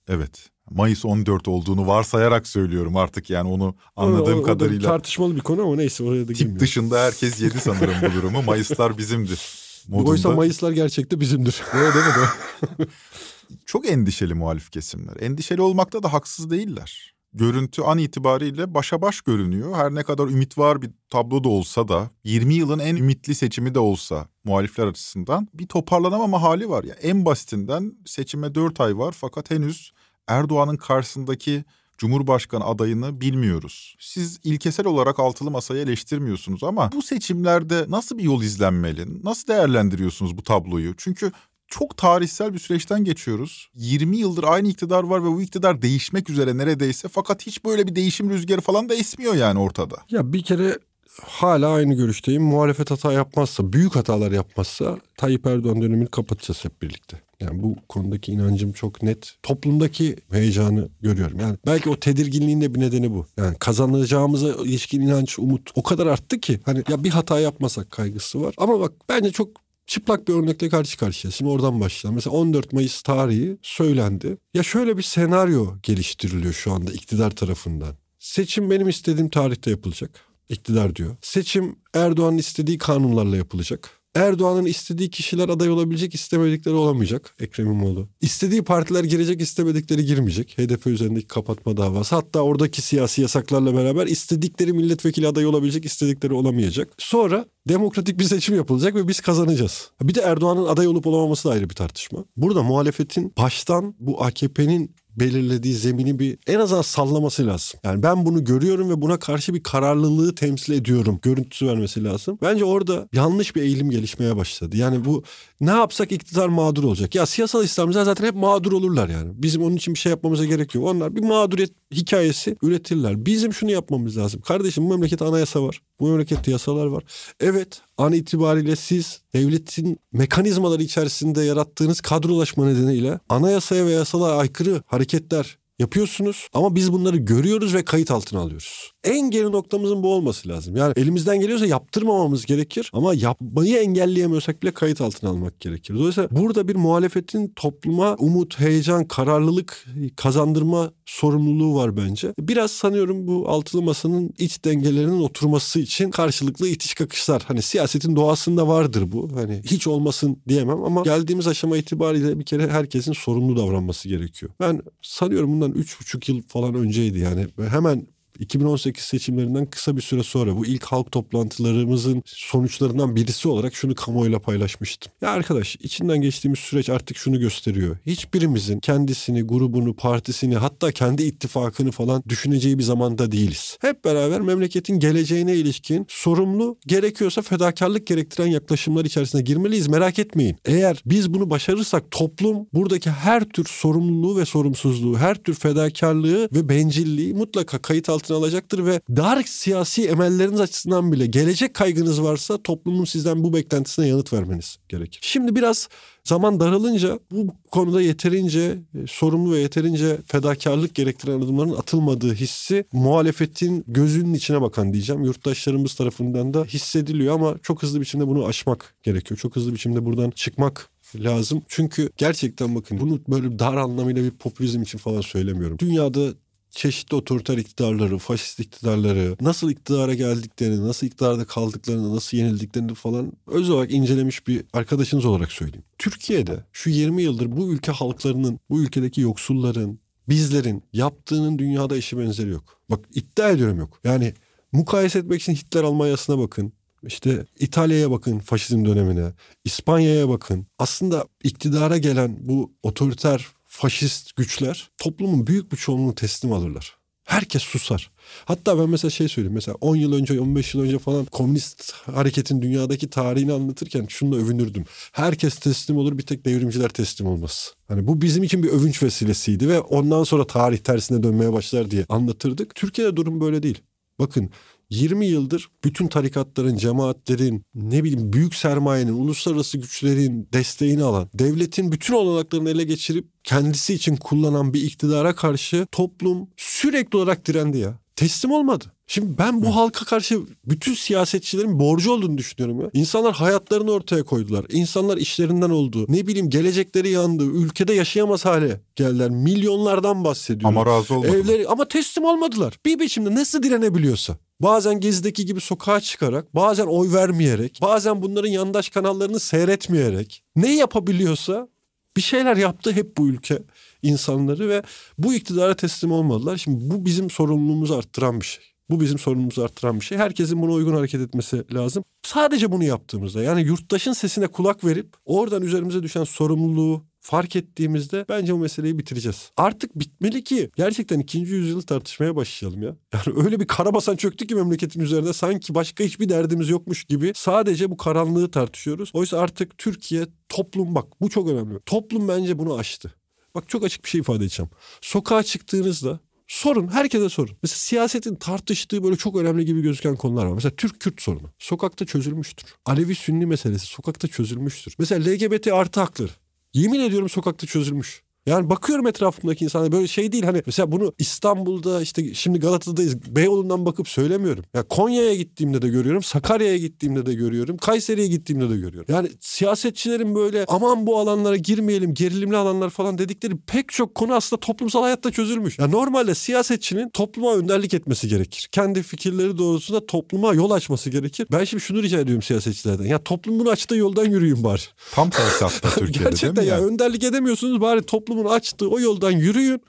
[0.09, 0.51] Evet.
[0.71, 4.89] Mayıs 14 olduğunu varsayarak söylüyorum artık yani onu anladığım O- o- o da kadarıyla.
[4.89, 6.61] tartışmalı bir konu ama neyse oraya da Tip girmiyorum.
[6.61, 8.43] dışında herkes yedi sanırım bu durumu.
[8.43, 9.41] Mayıslar bizimdir.
[9.89, 10.11] Modunda.
[10.11, 11.63] Oysa Mayıslar gerçekte bizimdir.
[11.75, 12.87] Öyle değil mi?
[13.67, 15.17] Çok endişeli muhalif kesimler.
[15.21, 17.15] Endişeli olmakta da haksız değiller.
[17.37, 19.75] Görüntü an itibariyle başa baş görünüyor.
[19.77, 23.75] Her ne kadar ümit var bir tablo da olsa da 20 yılın en ümitli seçimi
[23.75, 26.85] de olsa muhalifler açısından bir toparlanamama hali var.
[26.85, 29.93] Ya en basitinden seçime 4 ay var fakat henüz
[30.29, 31.65] Erdoğan'ın karşısındaki
[31.99, 33.97] Cumhurbaşkanı adayını bilmiyoruz.
[34.01, 39.25] Siz ilkesel olarak altılı masayı eleştirmiyorsunuz ama bu seçimlerde nasıl bir yol izlenmeli?
[39.25, 40.95] Nasıl değerlendiriyorsunuz bu tabloyu?
[40.97, 41.33] Çünkü
[41.69, 43.69] çok tarihsel bir süreçten geçiyoruz.
[43.75, 47.97] 20 yıldır aynı iktidar var ve bu iktidar değişmek üzere neredeyse fakat hiç böyle bir
[47.97, 49.97] değişim rüzgarı falan da esmiyor yani ortada.
[50.11, 50.79] Ya bir kere
[51.23, 52.43] hala aynı görüşteyim.
[52.43, 57.21] Muhalefet hata yapmazsa, büyük hatalar yapmazsa Tayyip Erdoğan dönemini kapatacağız hep birlikte.
[57.45, 59.35] Yani bu konudaki inancım çok net.
[59.43, 61.41] Toplumdaki heyecanı görüyorum.
[61.41, 63.27] Yani belki o tedirginliğin de bir nedeni bu.
[63.37, 68.43] Yani kazanacağımıza ilişkin inanç, umut o kadar arttı ki hani ya bir hata yapmasak kaygısı
[68.43, 68.55] var.
[68.59, 71.35] Ama bak bence çok çıplak bir örnekle karşı karşıyayız.
[71.35, 72.15] Şimdi oradan başlayalım.
[72.15, 74.37] Mesela 14 Mayıs tarihi söylendi.
[74.55, 77.95] Ya şöyle bir senaryo geliştiriliyor şu anda iktidar tarafından.
[78.19, 80.21] Seçim benim istediğim tarihte yapılacak.
[80.49, 81.17] İktidar diyor.
[81.23, 83.91] Seçim Erdoğan'ın istediği kanunlarla yapılacak.
[84.15, 87.35] Erdoğan'ın istediği kişiler aday olabilecek, istemedikleri olamayacak.
[87.41, 88.09] Ekrem İmamoğlu.
[88.21, 90.59] İstediği partiler girecek, istemedikleri girmeyecek.
[90.59, 92.15] HDP üzerindeki kapatma davası.
[92.15, 96.89] Hatta oradaki siyasi yasaklarla beraber istedikleri milletvekili adayı olabilecek, istedikleri olamayacak.
[96.99, 99.91] Sonra demokratik bir seçim yapılacak ve biz kazanacağız.
[100.03, 102.25] Bir de Erdoğan'ın aday olup olamaması da ayrı bir tartışma.
[102.37, 107.81] Burada muhalefetin baştan bu AKP'nin belirlediği zemini bir en azından sallaması lazım.
[107.85, 111.19] Yani ben bunu görüyorum ve buna karşı bir kararlılığı temsil ediyorum.
[111.23, 112.39] Görüntüsü vermesi lazım.
[112.43, 114.77] Bence orada yanlış bir eğilim gelişmeye başladı.
[114.77, 115.25] Yani bu
[115.61, 117.15] ne yapsak iktidar mağdur olacak.
[117.15, 119.33] Ya siyasal İslamcılar zaten hep mağdur olurlar yani.
[119.35, 120.85] Bizim onun için bir şey yapmamıza gerek yok.
[120.87, 123.27] Onlar bir mağduriyet hikayesi üretirler.
[123.27, 124.41] Bizim şunu yapmamız lazım.
[124.41, 125.81] Kardeşim bu memlekette anayasa var.
[126.01, 127.05] Bu memlekette yasalar var.
[127.41, 135.59] Evet an itibariyle siz devletin mekanizmaları içerisinde yarattığınız kadrolaşma nedeniyle anayasaya ve yasalara aykırı hareketler
[135.79, 138.94] yapıyorsunuz ama biz bunları görüyoruz ve kayıt altına alıyoruz.
[139.05, 140.77] En geri noktamızın bu olması lazım.
[140.77, 145.95] Yani elimizden geliyorsa yaptırmamamız gerekir ama yapmayı engelleyemiyorsak bile kayıt altına almak gerekir.
[145.95, 149.87] Dolayısıyla burada bir muhalefetin topluma umut, heyecan, kararlılık
[150.17, 152.35] kazandırma sorumluluğu var bence.
[152.39, 157.43] Biraz sanıyorum bu altılı masanın iç dengelerinin oturması için karşılıklı itiş kakışlar.
[157.47, 159.31] Hani siyasetin doğasında vardır bu.
[159.35, 164.53] Hani hiç olmasın diyemem ama geldiğimiz aşama itibariyle bir kere herkesin sorumlu davranması gerekiyor.
[164.61, 167.47] Ben sanıyorum bundan üç buçuk yıl falan önceydi yani.
[167.69, 168.07] Hemen
[168.39, 174.39] 2018 seçimlerinden kısa bir süre sonra bu ilk halk toplantılarımızın sonuçlarından birisi olarak şunu kamuoyuyla
[174.39, 175.13] paylaşmıştım.
[175.23, 177.97] Ya arkadaş içinden geçtiğimiz süreç artık şunu gösteriyor.
[178.07, 183.79] Hiçbirimizin kendisini, grubunu, partisini hatta kendi ittifakını falan düşüneceği bir zamanda değiliz.
[183.81, 189.89] Hep beraber memleketin geleceğine ilişkin sorumlu gerekiyorsa fedakarlık gerektiren yaklaşımlar içerisine girmeliyiz.
[189.89, 190.57] Merak etmeyin.
[190.65, 196.69] Eğer biz bunu başarırsak toplum buradaki her tür sorumluluğu ve sorumsuzluğu, her tür fedakarlığı ve
[196.69, 203.05] bencilliği mutlaka kayıt altına alacaktır ve dar siyasi emelleriniz açısından bile gelecek kaygınız varsa toplumun
[203.05, 205.21] sizden bu beklentisine yanıt vermeniz gerekir.
[205.23, 205.89] Şimdi biraz
[206.25, 213.85] zaman daralınca bu konuda yeterince e, sorumlu ve yeterince fedakarlık gerektiren adımların atılmadığı hissi muhalefetin
[213.89, 215.23] gözünün içine bakan diyeceğim.
[215.25, 219.39] Yurttaşlarımız tarafından da hissediliyor ama çok hızlı biçimde bunu aşmak gerekiyor.
[219.39, 221.63] Çok hızlı biçimde buradan çıkmak lazım.
[221.69, 225.79] Çünkü gerçekten bakın bunu böyle dar anlamıyla bir popülizm için falan söylemiyorum.
[225.79, 226.35] Dünyada
[226.75, 233.71] çeşitli otoriter iktidarları, faşist iktidarları, nasıl iktidara geldiklerini, nasıl iktidarda kaldıklarını, nasıl yenildiklerini falan öz
[233.71, 235.85] olarak incelemiş bir arkadaşınız olarak söyleyeyim.
[235.99, 239.99] Türkiye'de şu 20 yıldır bu ülke halklarının, bu ülkedeki yoksulların,
[240.29, 242.81] bizlerin yaptığının dünyada eşi benzeri yok.
[242.91, 244.01] Bak iddia ediyorum yok.
[244.05, 244.35] Yani
[244.73, 246.73] mukayese etmek için Hitler Almanya'sına bakın.
[247.07, 249.33] İşte İtalya'ya bakın faşizm dönemine,
[249.65, 250.67] İspanya'ya bakın.
[250.79, 256.97] Aslında iktidara gelen bu otoriter faşist güçler toplumun büyük bir çoğunluğunu teslim alırlar.
[257.25, 258.11] Herkes susar.
[258.45, 259.55] Hatta ben mesela şey söyleyeyim.
[259.55, 264.85] Mesela 10 yıl önce, 15 yıl önce falan komünist hareketin dünyadaki tarihini anlatırken şununla övünürdüm.
[265.13, 267.75] Herkes teslim olur bir tek devrimciler teslim olmaz.
[267.89, 272.05] Hani bu bizim için bir övünç vesilesiydi ve ondan sonra tarih tersine dönmeye başlar diye
[272.09, 272.75] anlatırdık.
[272.75, 273.83] Türkiye'de durum böyle değil.
[274.19, 274.51] Bakın
[274.95, 282.15] 20 yıldır bütün tarikatların, cemaatlerin, ne bileyim büyük sermayenin, uluslararası güçlerin desteğini alan, devletin bütün
[282.15, 287.99] olanaklarını ele geçirip kendisi için kullanan bir iktidara karşı toplum sürekli olarak direndi ya.
[288.17, 288.85] Teslim olmadı.
[289.07, 292.91] Şimdi ben bu halka karşı bütün siyasetçilerin borcu olduğunu düşünüyorum ya.
[292.93, 294.67] İnsanlar hayatlarını ortaya koydular.
[294.69, 296.07] İnsanlar işlerinden oldu.
[296.09, 297.45] Ne bileyim gelecekleri yandı.
[297.45, 299.31] Ülkede yaşayamaz hale geldiler.
[299.31, 300.79] Milyonlardan bahsediyorum.
[300.79, 301.39] Ama razı olmadılar.
[301.39, 302.75] Evleri ama teslim olmadılar.
[302.87, 304.37] Bir biçimde nasıl direnebiliyorsa.
[304.65, 311.69] Bazen gezideki gibi sokağa çıkarak, bazen oy vermeyerek, bazen bunların yandaş kanallarını seyretmeyerek ne yapabiliyorsa
[312.17, 313.59] bir şeyler yaptı hep bu ülke
[314.03, 314.83] insanları ve
[315.19, 316.57] bu iktidara teslim olmadılar.
[316.57, 318.65] Şimdi bu bizim sorumluluğumuzu arttıran bir şey.
[318.91, 320.19] Bu bizim sorunumuzu arttıran bir şey.
[320.19, 322.05] Herkesin buna uygun hareket etmesi lazım.
[322.23, 328.55] Sadece bunu yaptığımızda yani yurttaşın sesine kulak verip oradan üzerimize düşen sorumluluğu fark ettiğimizde bence
[328.55, 329.51] bu meseleyi bitireceğiz.
[329.57, 332.97] Artık bitmeli ki gerçekten ikinci yüzyılı tartışmaya başlayalım ya.
[333.15, 337.91] Yani öyle bir karabasan çöktü ki memleketin üzerinde sanki başka hiçbir derdimiz yokmuş gibi sadece
[337.91, 339.11] bu karanlığı tartışıyoruz.
[339.13, 341.79] Oysa artık Türkiye toplum bak bu çok önemli.
[341.87, 343.15] Toplum bence bunu aştı.
[343.55, 344.71] Bak çok açık bir şey ifade edeceğim.
[345.01, 347.57] Sokağa çıktığınızda sorun herkese sorun.
[347.63, 350.55] Mesela siyasetin tartıştığı böyle çok önemli gibi gözüken konular var.
[350.55, 352.75] Mesela Türk-Kürt sorunu sokakta çözülmüştür.
[352.87, 354.95] Alevi-Sünni meselesi sokakta çözülmüştür.
[354.99, 356.31] Mesela LGBT artı hakları.
[356.75, 358.24] Yemin ediyorum sokakta çözülmüş.
[358.47, 363.87] Yani bakıyorum etrafımdaki insanlara böyle şey değil hani mesela bunu İstanbul'da işte şimdi Galata'dayız Beyoğlu'ndan
[363.87, 364.65] bakıp söylemiyorum.
[364.75, 369.15] Ya Konya'ya gittiğimde de görüyorum, Sakarya'ya gittiğimde de görüyorum, Kayseri'ye gittiğimde de görüyorum.
[369.15, 374.61] Yani siyasetçilerin böyle aman bu alanlara girmeyelim, gerilimli alanlar falan dedikleri pek çok konu aslında
[374.61, 375.79] toplumsal hayatta çözülmüş.
[375.79, 378.69] Ya normalde siyasetçinin topluma önderlik etmesi gerekir.
[378.73, 381.47] Kendi fikirleri doğrultusunda topluma yol açması gerekir.
[381.53, 383.05] Ben şimdi şunu rica ediyorum siyasetçilerden.
[383.05, 384.81] Ya toplumun açtığı yoldan yürüyün bari.
[385.13, 386.71] Tam tersi hatta Türkiye'de Gerçekten değil mi?
[386.71, 386.87] ya yani?
[386.87, 388.03] önderlik edemiyorsunuz bari
[388.35, 389.81] toplumun açtığı o yoldan yürüyün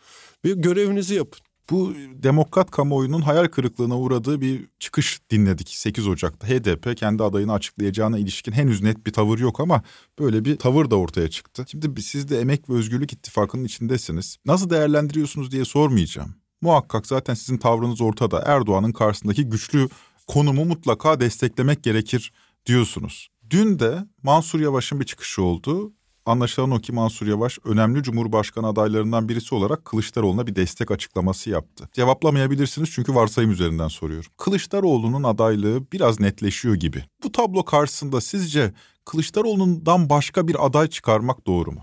[0.45, 1.39] ve görevinizi yapın.
[1.69, 6.47] Bu demokrat kamuoyunun hayal kırıklığına uğradığı bir çıkış dinledik 8 Ocak'ta.
[6.47, 9.81] HDP kendi adayını açıklayacağına ilişkin henüz net bir tavır yok ama
[10.19, 11.65] böyle bir tavır da ortaya çıktı.
[11.67, 14.37] Şimdi siz de Emek ve Özgürlük İttifakı'nın içindesiniz.
[14.45, 16.35] Nasıl değerlendiriyorsunuz diye sormayacağım.
[16.61, 18.43] Muhakkak zaten sizin tavrınız ortada.
[18.45, 19.89] Erdoğan'ın karşısındaki güçlü
[20.27, 22.31] konumu mutlaka desteklemek gerekir
[22.65, 23.29] diyorsunuz.
[23.49, 25.93] Dün de Mansur Yavaş'ın bir çıkışı oldu.
[26.26, 31.89] Anlaşılan o ki Mansur Yavaş önemli Cumhurbaşkanı adaylarından birisi olarak Kılıçdaroğlu'na bir destek açıklaması yaptı.
[31.93, 34.32] Cevaplamayabilirsiniz çünkü varsayım üzerinden soruyorum.
[34.38, 37.03] Kılıçdaroğlu'nun adaylığı biraz netleşiyor gibi.
[37.23, 38.73] Bu tablo karşısında sizce
[39.05, 41.82] Kılıçdaroğlu'ndan başka bir aday çıkarmak doğru mu?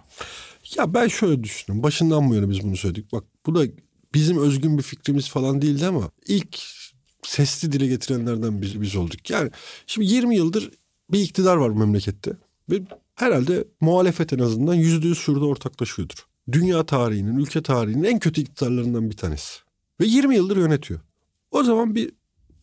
[0.76, 1.82] Ya ben şöyle düşünüyorum.
[1.82, 3.12] Başından bu yana biz bunu söyledik.
[3.12, 3.64] Bak bu da
[4.14, 6.58] bizim özgün bir fikrimiz falan değildi ama ilk
[7.22, 9.30] sesli dile getirenlerden biz, biz olduk.
[9.30, 9.50] Yani
[9.86, 10.70] şimdi 20 yıldır
[11.10, 12.32] bir iktidar var memlekette.
[12.70, 12.80] Ve
[13.14, 16.26] herhalde muhalefet en azından yüzde yüz şurada ortaklaşıyordur.
[16.52, 19.60] Dünya tarihinin, ülke tarihinin en kötü iktidarlarından bir tanesi.
[20.00, 21.00] Ve 20 yıldır yönetiyor.
[21.50, 22.12] O zaman bir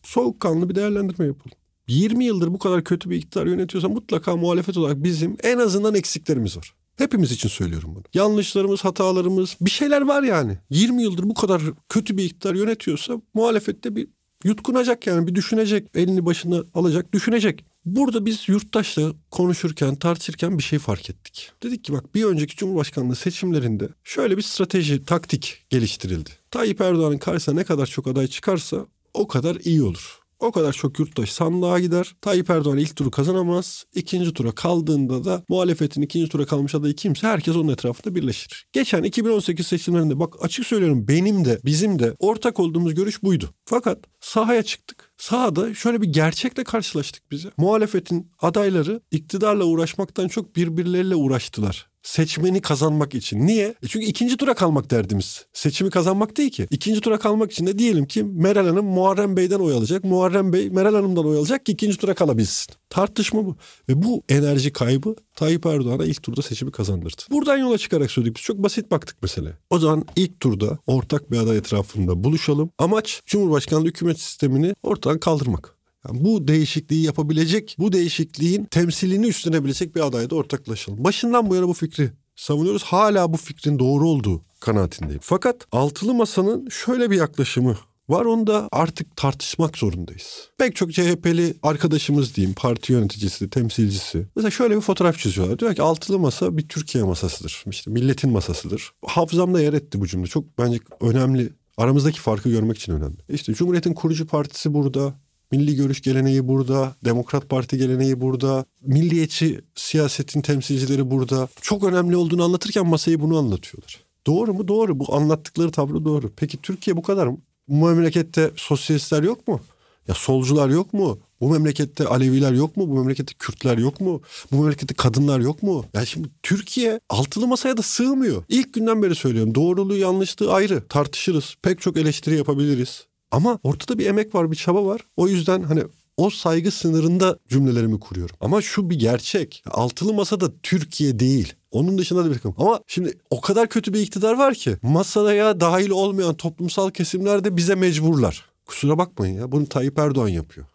[0.02, 1.56] soğukkanlı bir değerlendirme yapalım.
[1.88, 6.56] 20 yıldır bu kadar kötü bir iktidar yönetiyorsa mutlaka muhalefet olarak bizim en azından eksiklerimiz
[6.56, 6.74] var.
[6.96, 8.04] Hepimiz için söylüyorum bunu.
[8.14, 10.58] Yanlışlarımız, hatalarımız bir şeyler var yani.
[10.70, 14.08] 20 yıldır bu kadar kötü bir iktidar yönetiyorsa muhalefette bir
[14.44, 15.88] yutkunacak yani bir düşünecek.
[15.94, 17.64] Elini başına alacak, düşünecek.
[17.84, 21.52] Burada biz yurttaşla konuşurken, tartışırken bir şey fark ettik.
[21.62, 26.30] Dedik ki bak bir önceki Cumhurbaşkanlığı seçimlerinde şöyle bir strateji, taktik geliştirildi.
[26.50, 30.19] Tayyip Erdoğan'ın karşısına ne kadar çok aday çıkarsa o kadar iyi olur.
[30.40, 32.14] O kadar çok yurttaş sandığa gider.
[32.20, 33.84] Tayyip Erdoğan ilk turu kazanamaz.
[33.94, 38.66] İkinci tura kaldığında da muhalefetin ikinci tura kalmış adayı kimse herkes onun etrafında birleşir.
[38.72, 43.50] Geçen 2018 seçimlerinde bak açık söylüyorum benim de bizim de ortak olduğumuz görüş buydu.
[43.64, 45.12] Fakat sahaya çıktık.
[45.16, 47.50] Sahada şöyle bir gerçekle karşılaştık bize.
[47.56, 53.46] Muhalefetin adayları iktidarla uğraşmaktan çok birbirleriyle uğraştılar seçmeni kazanmak için.
[53.46, 53.74] Niye?
[53.82, 55.46] E çünkü ikinci tura kalmak derdimiz.
[55.52, 56.66] Seçimi kazanmak değil ki.
[56.70, 60.04] İkinci tura kalmak için de diyelim ki Meral Hanım Muharrem Bey'den oy alacak.
[60.04, 62.74] Muharrem Bey Meral Hanım'dan oy alacak ki ikinci tura kalabilsin.
[62.90, 63.56] Tartışma bu.
[63.88, 67.22] Ve bu enerji kaybı Tayyip Erdoğan'a ilk turda seçimi kazandırdı.
[67.30, 68.36] Buradan yola çıkarak söyledik.
[68.36, 69.58] Biz çok basit baktık mesele.
[69.70, 72.70] O zaman ilk turda ortak bir aday etrafında buluşalım.
[72.78, 75.79] Amaç Cumhurbaşkanlığı hükümet sistemini ortadan kaldırmak.
[76.08, 81.04] Yani bu değişikliği yapabilecek, bu değişikliğin temsilini üstlenebilecek bir adayda ortaklaşalım.
[81.04, 82.82] Başından bu yana bu fikri savunuyoruz.
[82.82, 85.20] Hala bu fikrin doğru olduğu kanaatindeyim.
[85.22, 87.76] Fakat altılı masanın şöyle bir yaklaşımı
[88.08, 90.48] var onu da artık tartışmak zorundayız.
[90.58, 94.26] Pek çok CHP'li arkadaşımız diyeyim, parti yöneticisi, temsilcisi.
[94.36, 95.58] Mesela şöyle bir fotoğraf çiziyorlar.
[95.58, 97.64] Diyor ki altılı masa bir Türkiye masasıdır.
[97.70, 98.92] İşte milletin masasıdır.
[99.06, 100.26] Hafızamda yer etti bu cümle.
[100.26, 101.52] Çok bence önemli.
[101.76, 103.16] Aramızdaki farkı görmek için önemli.
[103.28, 105.14] İşte Cumhuriyet'in kurucu partisi burada.
[105.50, 111.48] Milli görüş geleneği burada, Demokrat Parti geleneği burada, milliyetçi siyasetin temsilcileri burada.
[111.60, 114.00] Çok önemli olduğunu anlatırken masayı bunu anlatıyorlar.
[114.26, 114.68] Doğru mu?
[114.68, 114.98] Doğru.
[114.98, 116.30] Bu anlattıkları tablo doğru.
[116.36, 117.38] Peki Türkiye bu kadar mı?
[117.68, 119.60] Bu memlekette sosyalistler yok mu?
[120.08, 121.18] Ya solcular yok mu?
[121.40, 122.88] Bu memlekette Aleviler yok mu?
[122.88, 124.22] Bu memlekette Kürtler yok mu?
[124.52, 125.84] Bu memlekette kadınlar yok mu?
[125.94, 128.44] Ya şimdi Türkiye altılı masaya da sığmıyor.
[128.48, 129.54] İlk günden beri söylüyorum.
[129.54, 130.88] Doğruluğu yanlışlığı ayrı.
[130.88, 131.54] Tartışırız.
[131.62, 133.06] Pek çok eleştiri yapabiliriz.
[133.30, 135.00] Ama ortada bir emek var, bir çaba var.
[135.16, 135.82] O yüzden hani
[136.16, 138.36] o saygı sınırında cümlelerimi kuruyorum.
[138.40, 139.62] Ama şu bir gerçek.
[139.70, 141.54] Altılı masada Türkiye değil.
[141.70, 142.54] Onun dışında da bir takım.
[142.58, 147.56] Ama şimdi o kadar kötü bir iktidar var ki masaya dahil olmayan toplumsal kesimler de
[147.56, 148.44] bize mecburlar.
[148.66, 150.66] Kusura bakmayın ya bunu Tayyip Erdoğan yapıyor.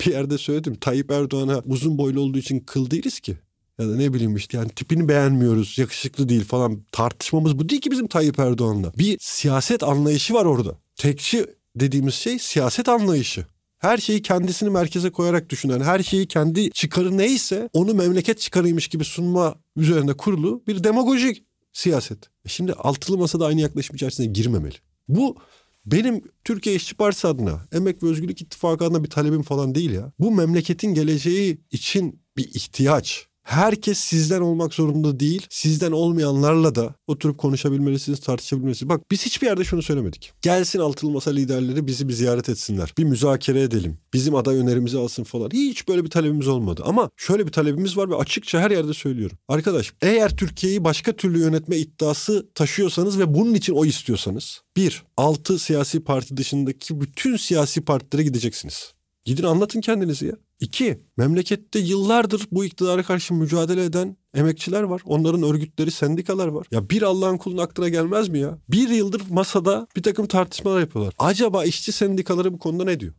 [0.00, 3.36] Bir yerde söyledim Tayyip Erdoğan'a uzun boylu olduğu için kıl değiliz ki.
[3.78, 6.84] Ya da ne bileyim işte yani tipini beğenmiyoruz, yakışıklı değil falan.
[6.92, 8.92] Tartışmamız bu değil ki bizim Tayyip Erdoğan'la.
[8.98, 10.78] Bir siyaset anlayışı var orada.
[10.96, 11.46] Tekçi
[11.76, 13.46] dediğimiz şey siyaset anlayışı.
[13.78, 19.04] Her şeyi kendisini merkeze koyarak düşünen, her şeyi kendi çıkarı neyse onu memleket çıkarıymış gibi
[19.04, 22.18] sunma üzerine kurulu bir demagojik siyaset.
[22.44, 24.74] E şimdi altılı masada aynı yaklaşım içerisine girmemeli.
[25.08, 25.36] Bu
[25.86, 30.12] benim Türkiye İşçi Partisi adına, Emek ve Özgürlük İttifakı adına bir talebim falan değil ya.
[30.18, 33.26] Bu memleketin geleceği için bir ihtiyaç.
[33.44, 35.46] Herkes sizden olmak zorunda değil.
[35.50, 38.88] Sizden olmayanlarla da oturup konuşabilmelisiniz, tartışabilmelisiniz.
[38.88, 40.32] Bak biz hiçbir yerde şunu söylemedik.
[40.42, 42.94] Gelsin altılı masa liderleri bizi bir ziyaret etsinler.
[42.98, 43.98] Bir müzakere edelim.
[44.12, 45.50] Bizim aday önerimizi alsın falan.
[45.52, 46.82] Hiç böyle bir talebimiz olmadı.
[46.86, 49.38] Ama şöyle bir talebimiz var ve açıkça her yerde söylüyorum.
[49.48, 54.60] Arkadaş eğer Türkiye'yi başka türlü yönetme iddiası taşıyorsanız ve bunun için o istiyorsanız.
[54.76, 58.94] Bir, altı siyasi parti dışındaki bütün siyasi partilere gideceksiniz.
[59.24, 60.32] Gidin anlatın kendinizi ya.
[60.60, 65.02] İki, memlekette yıllardır bu iktidara karşı mücadele eden emekçiler var.
[65.04, 66.66] Onların örgütleri, sendikalar var.
[66.70, 68.58] Ya bir Allah'ın kulun aklına gelmez mi ya?
[68.68, 71.14] Bir yıldır masada bir takım tartışmalar yapıyorlar.
[71.18, 73.12] Acaba işçi sendikaları bu konuda ne diyor?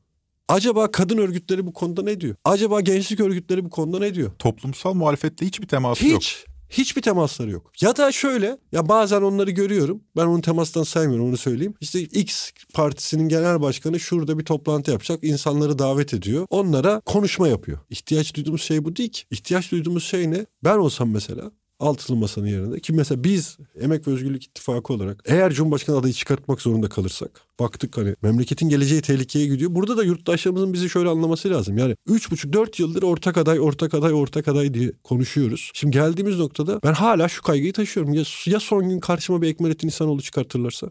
[0.48, 2.36] Acaba kadın örgütleri bu konuda ne diyor?
[2.46, 4.32] Acaba gençlik örgütleri bu konuda ne diyor?
[4.40, 6.12] Toplumsal muhalefetle hiçbir teması Hiç.
[6.48, 6.55] yok.
[6.78, 7.72] Hiçbir temasları yok.
[7.82, 10.04] Ya da şöyle ya bazen onları görüyorum.
[10.16, 11.74] Ben onu temastan saymıyorum onu söyleyeyim.
[11.82, 15.24] İşte X partisinin genel başkanı şurada bir toplantı yapacak.
[15.24, 16.46] insanları davet ediyor.
[16.50, 17.80] Onlara konuşma yapıyor.
[17.90, 19.24] İhtiyaç duyduğumuz şey bu değil ki.
[19.32, 20.46] İhtiyaç duyduğumuz şey ne?
[20.64, 25.54] Ben olsam mesela altılı masanın yerinde ki mesela biz Emek ve Özgürlük İttifakı olarak eğer
[25.54, 29.76] Cumhurbaşkanı adayı çıkartmak zorunda kalırsak baktık hani memleketin geleceği tehlikeye gidiyor.
[29.76, 31.78] Burada da yurttaşlarımızın bizi şöyle anlaması lazım.
[31.78, 35.72] Yani 3,5-4 yıldır ortak aday, ortak aday, ortak aday diye konuşuyoruz.
[35.74, 38.14] Şimdi geldiğimiz noktada ben hala şu kaygıyı taşıyorum.
[38.14, 40.90] Ya, ya son gün karşıma bir Ekmelettin İhsanoğlu çıkartırlarsa?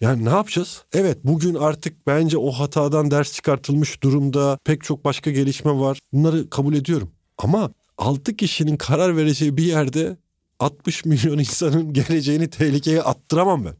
[0.00, 0.84] Yani ne yapacağız?
[0.92, 5.98] Evet bugün artık bence o hatadan ders çıkartılmış durumda pek çok başka gelişme var.
[6.12, 7.10] Bunları kabul ediyorum.
[7.38, 10.16] Ama 6 kişinin karar vereceği bir yerde
[10.58, 13.74] 60 milyon insanın geleceğini tehlikeye attıramam ben.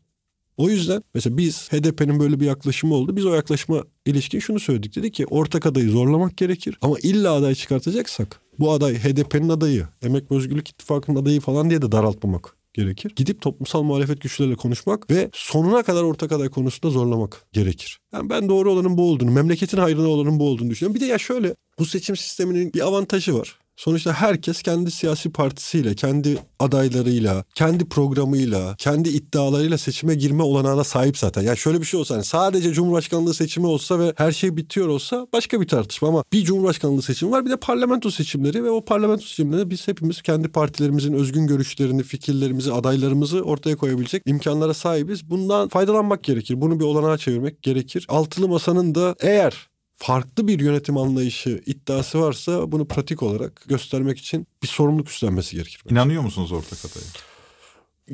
[0.57, 3.17] O yüzden mesela biz HDP'nin böyle bir yaklaşımı oldu.
[3.17, 4.97] Biz o yaklaşıma ilişkin şunu söyledik.
[4.97, 6.79] Dedik ki ortak adayı zorlamak gerekir.
[6.83, 11.83] Ama illa aday çıkartacaksak bu aday HDP'nin adayı, Emek ve Özgürlük İttifakı'nın adayı falan diye
[11.83, 13.13] de daraltmamak gerekir.
[13.17, 17.99] Gidip toplumsal muhalefet güçleriyle konuşmak ve sonuna kadar ortak aday konusunda zorlamak gerekir.
[18.13, 20.95] Yani ben doğru olanın bu olduğunu, memleketin hayrına olanın bu olduğunu düşünüyorum.
[20.95, 23.59] Bir de ya şöyle bu seçim sisteminin bir avantajı var.
[23.77, 31.19] Sonuçta herkes kendi siyasi partisiyle, kendi adaylarıyla, kendi programıyla, kendi iddialarıyla seçime girme olanağına sahip
[31.19, 31.43] zaten.
[31.43, 35.27] Yani şöyle bir şey olsa hani sadece Cumhurbaşkanlığı seçimi olsa ve her şey bitiyor olsa
[35.33, 39.23] başka bir tartışma ama bir Cumhurbaşkanlığı seçimi var bir de parlamento seçimleri ve o parlamento
[39.23, 45.31] seçimlerinde biz hepimiz kendi partilerimizin özgün görüşlerini, fikirlerimizi, adaylarımızı ortaya koyabilecek imkanlara sahibiz.
[45.31, 46.61] Bundan faydalanmak gerekir.
[46.61, 48.07] Bunu bir olanağa çevirmek gerekir.
[48.09, 54.47] Altılı masanın da eğer farklı bir yönetim anlayışı iddiası varsa bunu pratik olarak göstermek için
[54.63, 55.81] bir sorumluluk üstlenmesi gerekir.
[55.85, 55.95] bence.
[55.95, 57.07] İnanıyor musunuz ortak adaya?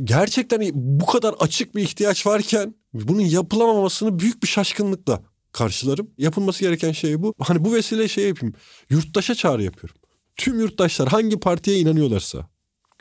[0.05, 5.23] Gerçekten bu kadar açık bir ihtiyaç varken bunun yapılamamasını büyük bir şaşkınlıkla
[5.53, 6.11] karşılarım.
[6.19, 7.35] Yapılması gereken şey bu.
[7.39, 8.55] Hani bu vesile şey yapayım.
[8.91, 9.97] Yurttaşa çağrı yapıyorum.
[10.37, 12.49] Tüm yurttaşlar hangi partiye inanıyorlarsa,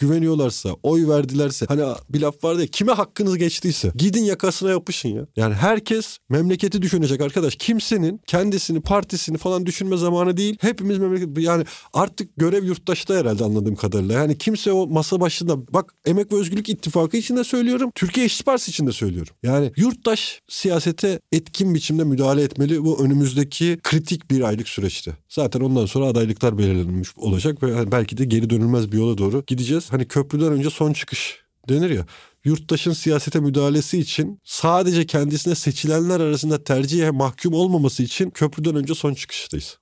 [0.01, 5.25] güveniyorlarsa, oy verdilerse hani bir laf vardı ya kime hakkınız geçtiyse gidin yakasına yapışın ya.
[5.35, 7.55] Yani herkes memleketi düşünecek arkadaş.
[7.55, 10.57] Kimsenin kendisini, partisini falan düşünme zamanı değil.
[10.61, 14.13] Hepimiz memleket yani artık görev yurttaşta herhalde anladığım kadarıyla.
[14.13, 17.91] Yani kimse o masa başında bak Emek ve Özgürlük İttifakı için de söylüyorum.
[17.95, 19.33] Türkiye İşçi Partisi için de söylüyorum.
[19.43, 25.11] Yani yurttaş siyasete etkin biçimde müdahale etmeli bu önümüzdeki kritik bir aylık süreçte.
[25.29, 29.90] Zaten ondan sonra adaylıklar belirlenmiş olacak ve belki de geri dönülmez bir yola doğru gideceğiz.
[29.91, 31.39] Hani köprüden önce son çıkış
[31.69, 32.05] denir ya.
[32.43, 39.13] Yurttaşın siyasete müdahalesi için sadece kendisine seçilenler arasında tercihe mahkum olmaması için köprüden önce son
[39.13, 39.77] çıkıştayız.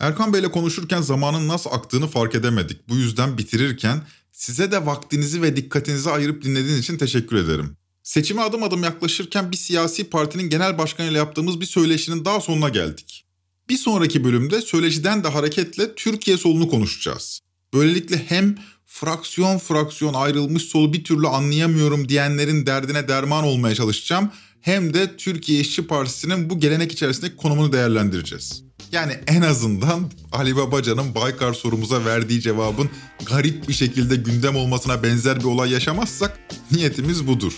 [0.00, 2.88] Erkan Bey'le konuşurken zamanın nasıl aktığını fark edemedik.
[2.88, 4.02] Bu yüzden bitirirken
[4.32, 7.76] size de vaktinizi ve dikkatinizi ayırıp dinlediğiniz için teşekkür ederim.
[8.02, 13.26] Seçime adım adım yaklaşırken bir siyasi partinin genel başkanıyla yaptığımız bir söyleşinin daha sonuna geldik.
[13.68, 17.40] Bir sonraki bölümde söyleşiden de hareketle Türkiye solunu konuşacağız.
[17.74, 24.30] Böylelikle hem fraksiyon fraksiyon ayrılmış solu bir türlü anlayamıyorum diyenlerin derdine derman olmaya çalışacağım
[24.60, 28.62] hem de Türkiye İşçi Partisi'nin bu gelenek içerisindeki konumunu değerlendireceğiz.
[28.92, 32.90] Yani en azından Ali Babacan'ın Baykar sorumuza verdiği cevabın
[33.26, 36.38] garip bir şekilde gündem olmasına benzer bir olay yaşamazsak
[36.72, 37.52] niyetimiz budur.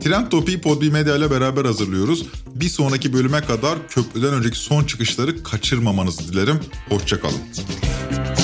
[0.00, 2.26] Trend Topi'yi Podbi Medya ile beraber hazırlıyoruz.
[2.54, 6.60] Bir sonraki bölüme kadar köprüden önceki son çıkışları kaçırmamanızı dilerim.
[6.88, 7.40] Hoşçakalın.
[8.10, 8.43] İlk